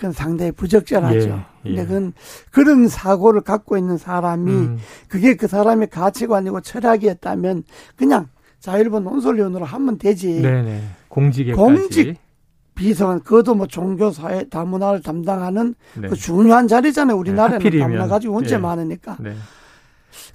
그건 0.00 0.12
상당히 0.12 0.50
부적절하죠. 0.50 1.44
예, 1.66 1.70
예. 1.70 1.74
근데 1.76 1.84
그건 1.84 2.12
그런 2.50 2.88
사고를 2.88 3.42
갖고 3.42 3.76
있는 3.76 3.98
사람이 3.98 4.50
음. 4.50 4.78
그게 5.08 5.34
그 5.34 5.46
사람의 5.46 5.90
가치관이고 5.90 6.62
철학이었다면 6.62 7.64
그냥 7.96 8.28
자율본 8.60 9.04
논설위원으로 9.04 9.66
하면 9.66 9.98
되지. 9.98 10.40
네네. 10.40 10.82
공직에까지. 11.08 11.54
공직 11.62 12.16
비서관 12.74 13.20
그것도 13.20 13.54
뭐 13.54 13.66
종교 13.66 14.10
사회 14.10 14.48
다문화를 14.48 15.02
담당하는 15.02 15.74
네. 15.98 16.08
그 16.08 16.16
중요한 16.16 16.66
자리잖아요. 16.66 17.14
우리나라는 17.18 17.56
하필이면. 17.56 17.86
다문화 17.86 18.06
가지고 18.06 18.36
문제 18.36 18.54
예. 18.54 18.58
많으니까. 18.58 19.18
네. 19.20 19.34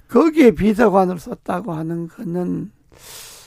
거기에 0.08 0.52
비서관을 0.52 1.18
썼다고 1.18 1.72
하는 1.72 2.06
거는 2.06 2.70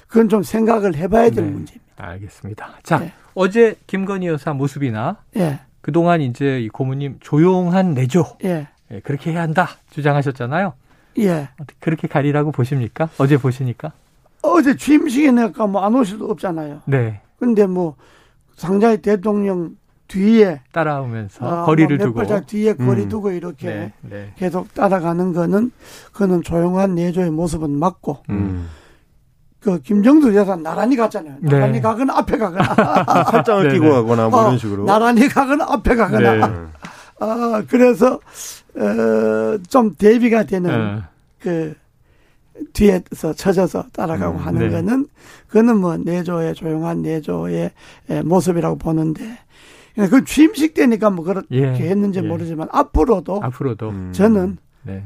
그건 0.09 0.27
좀 0.27 0.43
생각을 0.43 0.95
해봐야 0.95 1.29
될 1.29 1.45
네. 1.45 1.51
문제입니다. 1.51 1.85
알겠습니다. 1.95 2.73
자, 2.83 2.99
네. 2.99 3.13
어제 3.35 3.75
김건희 3.87 4.27
여사 4.27 4.51
모습이나 4.53 5.23
예, 5.37 5.61
그동안 5.89 6.21
이제 6.21 6.59
이 6.61 6.69
고모님 6.69 7.17
조용한 7.19 7.95
내조 7.95 8.23
예, 8.43 8.67
예, 8.91 8.99
그렇게 8.99 9.31
해야 9.31 9.41
한다 9.41 9.69
주장하셨잖아요. 9.89 10.73
예. 11.17 11.49
어떻게 11.59 11.75
그렇게 11.79 12.07
가리라고 12.07 12.51
보십니까? 12.51 13.09
어제 13.17 13.37
보시니까? 13.37 13.91
어제 14.43 14.75
취임식에 14.77 15.31
내가 15.31 15.65
뭐 15.65 15.83
안 15.83 15.95
올 15.95 16.05
수도 16.05 16.29
없잖아요. 16.29 16.81
네. 16.85 17.21
근데 17.39 17.65
뭐 17.65 17.95
상자의 18.55 19.01
대통령 19.01 19.77
뒤에 20.07 20.61
따라오면서 20.71 21.45
아, 21.63 21.65
거리를 21.65 21.97
뭐몇 21.97 22.07
두고. 22.07 22.17
발짝 22.19 22.45
뒤에 22.45 22.73
거리 22.73 23.03
음. 23.03 23.09
두고 23.09 23.31
이렇게 23.31 23.67
네. 23.67 23.93
네. 24.01 24.33
계속 24.37 24.71
따라가는 24.75 25.33
거는 25.33 25.71
그는 26.13 26.43
조용한 26.43 26.93
내조의 26.93 27.31
모습은 27.31 27.71
맞고 27.71 28.17
음. 28.29 28.67
그 29.59 29.81
김정두 29.81 30.33
여사 30.35 30.55
나란히 30.55 30.95
갔잖아요. 30.95 31.35
네. 31.41 31.49
나란히 31.49 31.81
가거나 31.81 32.17
앞에 32.17 32.37
가거나 32.37 32.63
팔짱을 33.25 33.63
네네. 33.63 33.73
끼고 33.73 33.91
가거나 33.91 34.29
뭐 34.29 34.39
어, 34.39 34.43
이런 34.43 34.57
식으로. 34.57 34.85
나란히 34.85 35.27
가거나 35.27 35.65
앞에 35.69 35.95
가거나 35.95 36.33
네. 36.33 36.43
음. 36.45 36.71
어, 37.19 37.63
그래서, 37.67 38.13
어, 38.75 39.57
좀 39.67 39.93
대비가 39.95 40.43
되는 40.43 40.71
어. 40.71 41.03
그 41.39 41.75
뒤에서 42.73 43.33
쳐져서 43.33 43.87
따라가고 43.91 44.37
음, 44.37 44.45
하는 44.45 44.59
네. 44.61 44.69
거는 44.69 45.07
그거는 45.47 45.77
뭐 45.77 45.97
내조의 45.97 46.55
조용한 46.55 47.01
내조의 47.01 47.71
에, 48.09 48.21
모습이라고 48.21 48.77
보는데 48.77 49.37
그 49.95 50.23
취임식 50.23 50.73
때니까 50.73 51.09
뭐 51.09 51.25
그렇게 51.25 51.47
예, 51.51 51.65
했는지 51.67 52.19
예. 52.19 52.21
모르지만 52.21 52.67
앞으로도 52.71 53.41
앞으로도 53.43 53.89
음. 53.89 54.11
저는 54.13 54.57
네. 54.83 55.03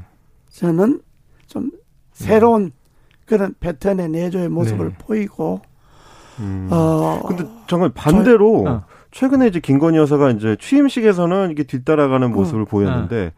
저는 0.49 1.01
좀 1.47 1.71
새로운 2.11 2.71
그런 3.25 3.53
패턴의 3.59 4.09
내조의 4.09 4.49
모습을 4.49 4.89
네. 4.89 4.95
보이고 4.97 5.62
음. 6.39 6.67
어 6.71 7.21
근데 7.27 7.45
정말 7.67 7.91
반대로 7.93 8.65
어. 8.67 8.83
최근에 9.12 9.47
이제 9.47 9.59
김건희 9.59 9.97
여사가 9.97 10.31
이제 10.31 10.57
취임식에서는 10.59 11.51
이게 11.51 11.63
뒤따라가는 11.63 12.27
어. 12.27 12.29
모습을 12.31 12.65
보였는데 12.65 13.31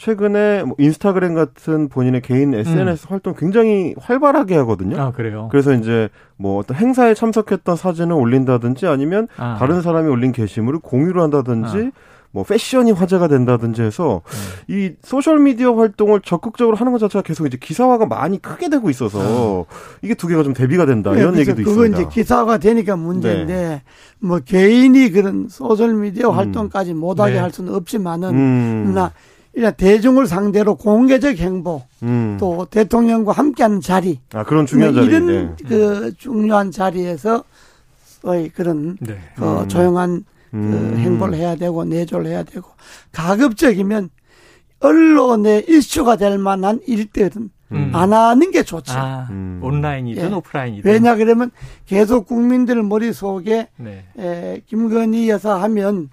최근에 0.00 0.64
뭐 0.64 0.74
인스타그램 0.78 1.34
같은 1.34 1.90
본인의 1.90 2.22
개인 2.22 2.54
SNS 2.54 3.06
활동 3.10 3.34
굉장히 3.34 3.94
활발하게 4.00 4.56
하거든요. 4.56 4.98
아 4.98 5.12
그래요. 5.12 5.48
그래서 5.50 5.74
이제 5.74 6.08
뭐 6.38 6.58
어떤 6.58 6.78
행사에 6.78 7.12
참석했던 7.12 7.76
사진을 7.76 8.14
올린다든지 8.14 8.86
아니면 8.86 9.28
아. 9.36 9.56
다른 9.58 9.82
사람이 9.82 10.08
올린 10.08 10.32
게시물을 10.32 10.80
공유를 10.80 11.20
한다든지 11.20 11.92
뭐 12.32 12.44
패션이 12.44 12.92
화제가 12.92 13.26
된다든지 13.26 13.82
해서 13.82 14.22
네. 14.68 14.74
이 14.76 14.92
소셜 15.02 15.40
미디어 15.40 15.74
활동을 15.74 16.20
적극적으로 16.20 16.76
하는 16.76 16.92
것 16.92 16.98
자체가 16.98 17.22
계속 17.22 17.46
이제 17.46 17.56
기사화가 17.60 18.06
많이 18.06 18.40
크게 18.40 18.68
되고 18.68 18.88
있어서 18.88 19.66
이게 20.02 20.14
두 20.14 20.28
개가 20.28 20.44
좀 20.44 20.54
대비가 20.54 20.86
된다 20.86 21.10
이런 21.12 21.34
네, 21.34 21.44
그래서 21.44 21.50
얘기도 21.52 21.70
그거 21.70 21.84
있습니다. 21.86 22.00
이제 22.00 22.08
기사가 22.12 22.58
되니까 22.58 22.94
문제인데 22.96 23.82
뭐 24.20 24.38
개인이 24.38 25.10
그런 25.10 25.48
소셜 25.48 25.94
미디어 25.94 26.30
음. 26.30 26.36
활동까지 26.36 26.94
못하게 26.94 27.32
네. 27.32 27.38
할 27.40 27.50
수는 27.50 27.74
없지만은 27.74 28.28
음, 28.30 28.92
나 28.94 29.12
이런 29.52 29.74
대중을 29.74 30.28
상대로 30.28 30.76
공개적 30.76 31.36
행보 31.38 31.82
음. 32.04 32.36
또 32.38 32.64
대통령과 32.70 33.32
함께하는 33.32 33.80
자리 33.80 34.20
아 34.32 34.44
그런 34.44 34.66
중요한 34.66 34.94
뭐 34.94 35.02
자리. 35.02 35.12
이런 35.16 35.26
네. 35.26 35.64
그 35.68 36.12
중요한 36.16 36.70
자리에서 36.70 37.42
거의 38.22 38.50
그런 38.50 38.96
네. 39.00 39.18
그 39.34 39.62
음. 39.62 39.66
조용한 39.68 40.24
그 40.50 40.56
음. 40.56 40.96
행보를 40.98 41.34
해야 41.34 41.54
되고 41.56 41.84
내조를 41.84 42.26
해야 42.26 42.42
되고 42.42 42.68
가급적이면 43.12 44.10
언론의 44.80 45.66
이슈가 45.68 46.16
될 46.16 46.38
만한 46.38 46.80
일들은 46.86 47.50
음. 47.72 47.90
안 47.94 48.12
하는 48.12 48.50
게 48.50 48.62
좋죠. 48.62 48.92
아 48.98 49.28
음. 49.30 49.60
온라인이든 49.62 50.30
예. 50.30 50.34
오프라인이든. 50.34 50.90
왜냐 50.90 51.14
그러면 51.16 51.50
계속 51.86 52.26
국민들 52.26 52.82
머릿속에 52.82 53.68
네. 53.76 54.04
에, 54.18 54.60
김건희 54.66 55.28
여사 55.28 55.60
하면 55.62 56.10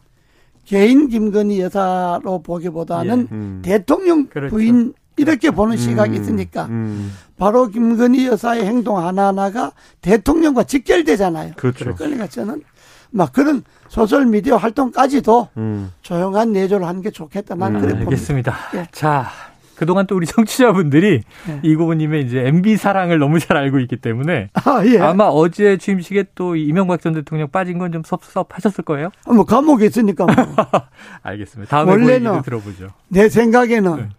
개인 0.65 1.07
김건희 1.07 1.61
여사로 1.61 2.43
보기보다는 2.43 3.27
예. 3.31 3.35
음. 3.35 3.61
대통령 3.63 4.27
그렇죠. 4.27 4.55
부인 4.55 4.93
이렇게 5.15 5.49
보는 5.49 5.77
시각이 5.77 6.15
음. 6.15 6.21
있으니까 6.21 6.65
음. 6.65 7.11
바로 7.37 7.69
김건희 7.69 8.27
여사의 8.27 8.65
행동 8.65 8.99
하나하나가 8.99 9.71
대통령과 10.01 10.63
직결되잖아요. 10.63 11.53
그렇죠. 11.55 11.95
그러니까 11.95 12.27
저는 12.27 12.61
막 13.11 13.31
그런 13.33 13.63
소셜 13.87 14.25
미디어 14.25 14.57
활동까지도 14.57 15.49
음. 15.57 15.91
조용한 16.01 16.51
내조를 16.51 16.85
하는 16.85 17.01
게 17.01 17.09
좋겠다. 17.11 17.55
난 17.55 17.75
음, 17.75 17.81
그래 17.81 17.91
봅니다. 17.93 18.09
알겠습니다. 18.11 18.55
예. 18.75 18.87
자, 18.91 19.27
그동안 19.75 20.07
또 20.07 20.15
우리 20.15 20.25
청취자분들이 20.25 21.21
예. 21.49 21.59
이 21.63 21.75
고모님의 21.75 22.25
이제 22.25 22.39
MB 22.47 22.77
사랑을 22.77 23.19
너무 23.19 23.39
잘 23.39 23.57
알고 23.57 23.79
있기 23.81 23.97
때문에 23.97 24.49
아, 24.53 24.83
예. 24.85 24.99
아마 24.99 25.25
어제 25.25 25.77
취임식에 25.77 26.25
또 26.35 26.55
이명박 26.55 26.99
전 27.01 27.13
대통령 27.13 27.47
빠진 27.49 27.77
건 27.77 27.91
좀 27.91 28.01
섭섭하셨을 28.03 28.83
거예요. 28.83 29.09
뭐 29.27 29.45
감옥에 29.45 29.85
있으니까 29.85 30.25
뭐. 30.25 30.35
알겠습니다. 31.23 31.69
다음에 31.69 31.95
그 31.95 32.01
원래는 32.01 32.41
들어보죠. 32.41 32.89
내 33.07 33.29
생각에는 33.29 33.95
네. 33.97 34.09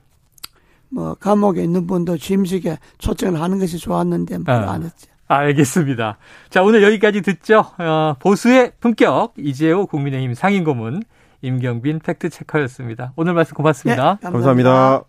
뭐 0.90 1.14
감옥에 1.14 1.62
있는 1.62 1.86
분도 1.86 2.16
취임식에 2.16 2.78
초청을 2.98 3.40
하는 3.42 3.58
것이 3.58 3.76
좋았는데 3.78 4.38
뭐 4.38 4.54
아. 4.54 4.72
안 4.72 4.84
했지. 4.84 5.06
알겠습니다. 5.28 6.16
자, 6.48 6.62
오늘 6.62 6.82
여기까지 6.82 7.20
듣죠. 7.20 7.64
어, 7.78 8.14
보수의 8.18 8.72
품격 8.80 9.34
이재호 9.38 9.86
국민의힘 9.86 10.34
상임고문 10.34 11.02
임경빈 11.42 12.00
팩트체커였습니다. 12.00 13.12
오늘 13.14 13.34
말씀 13.34 13.54
고맙습니다. 13.54 14.18
예, 14.22 14.26
감사합니다. 14.30 15.02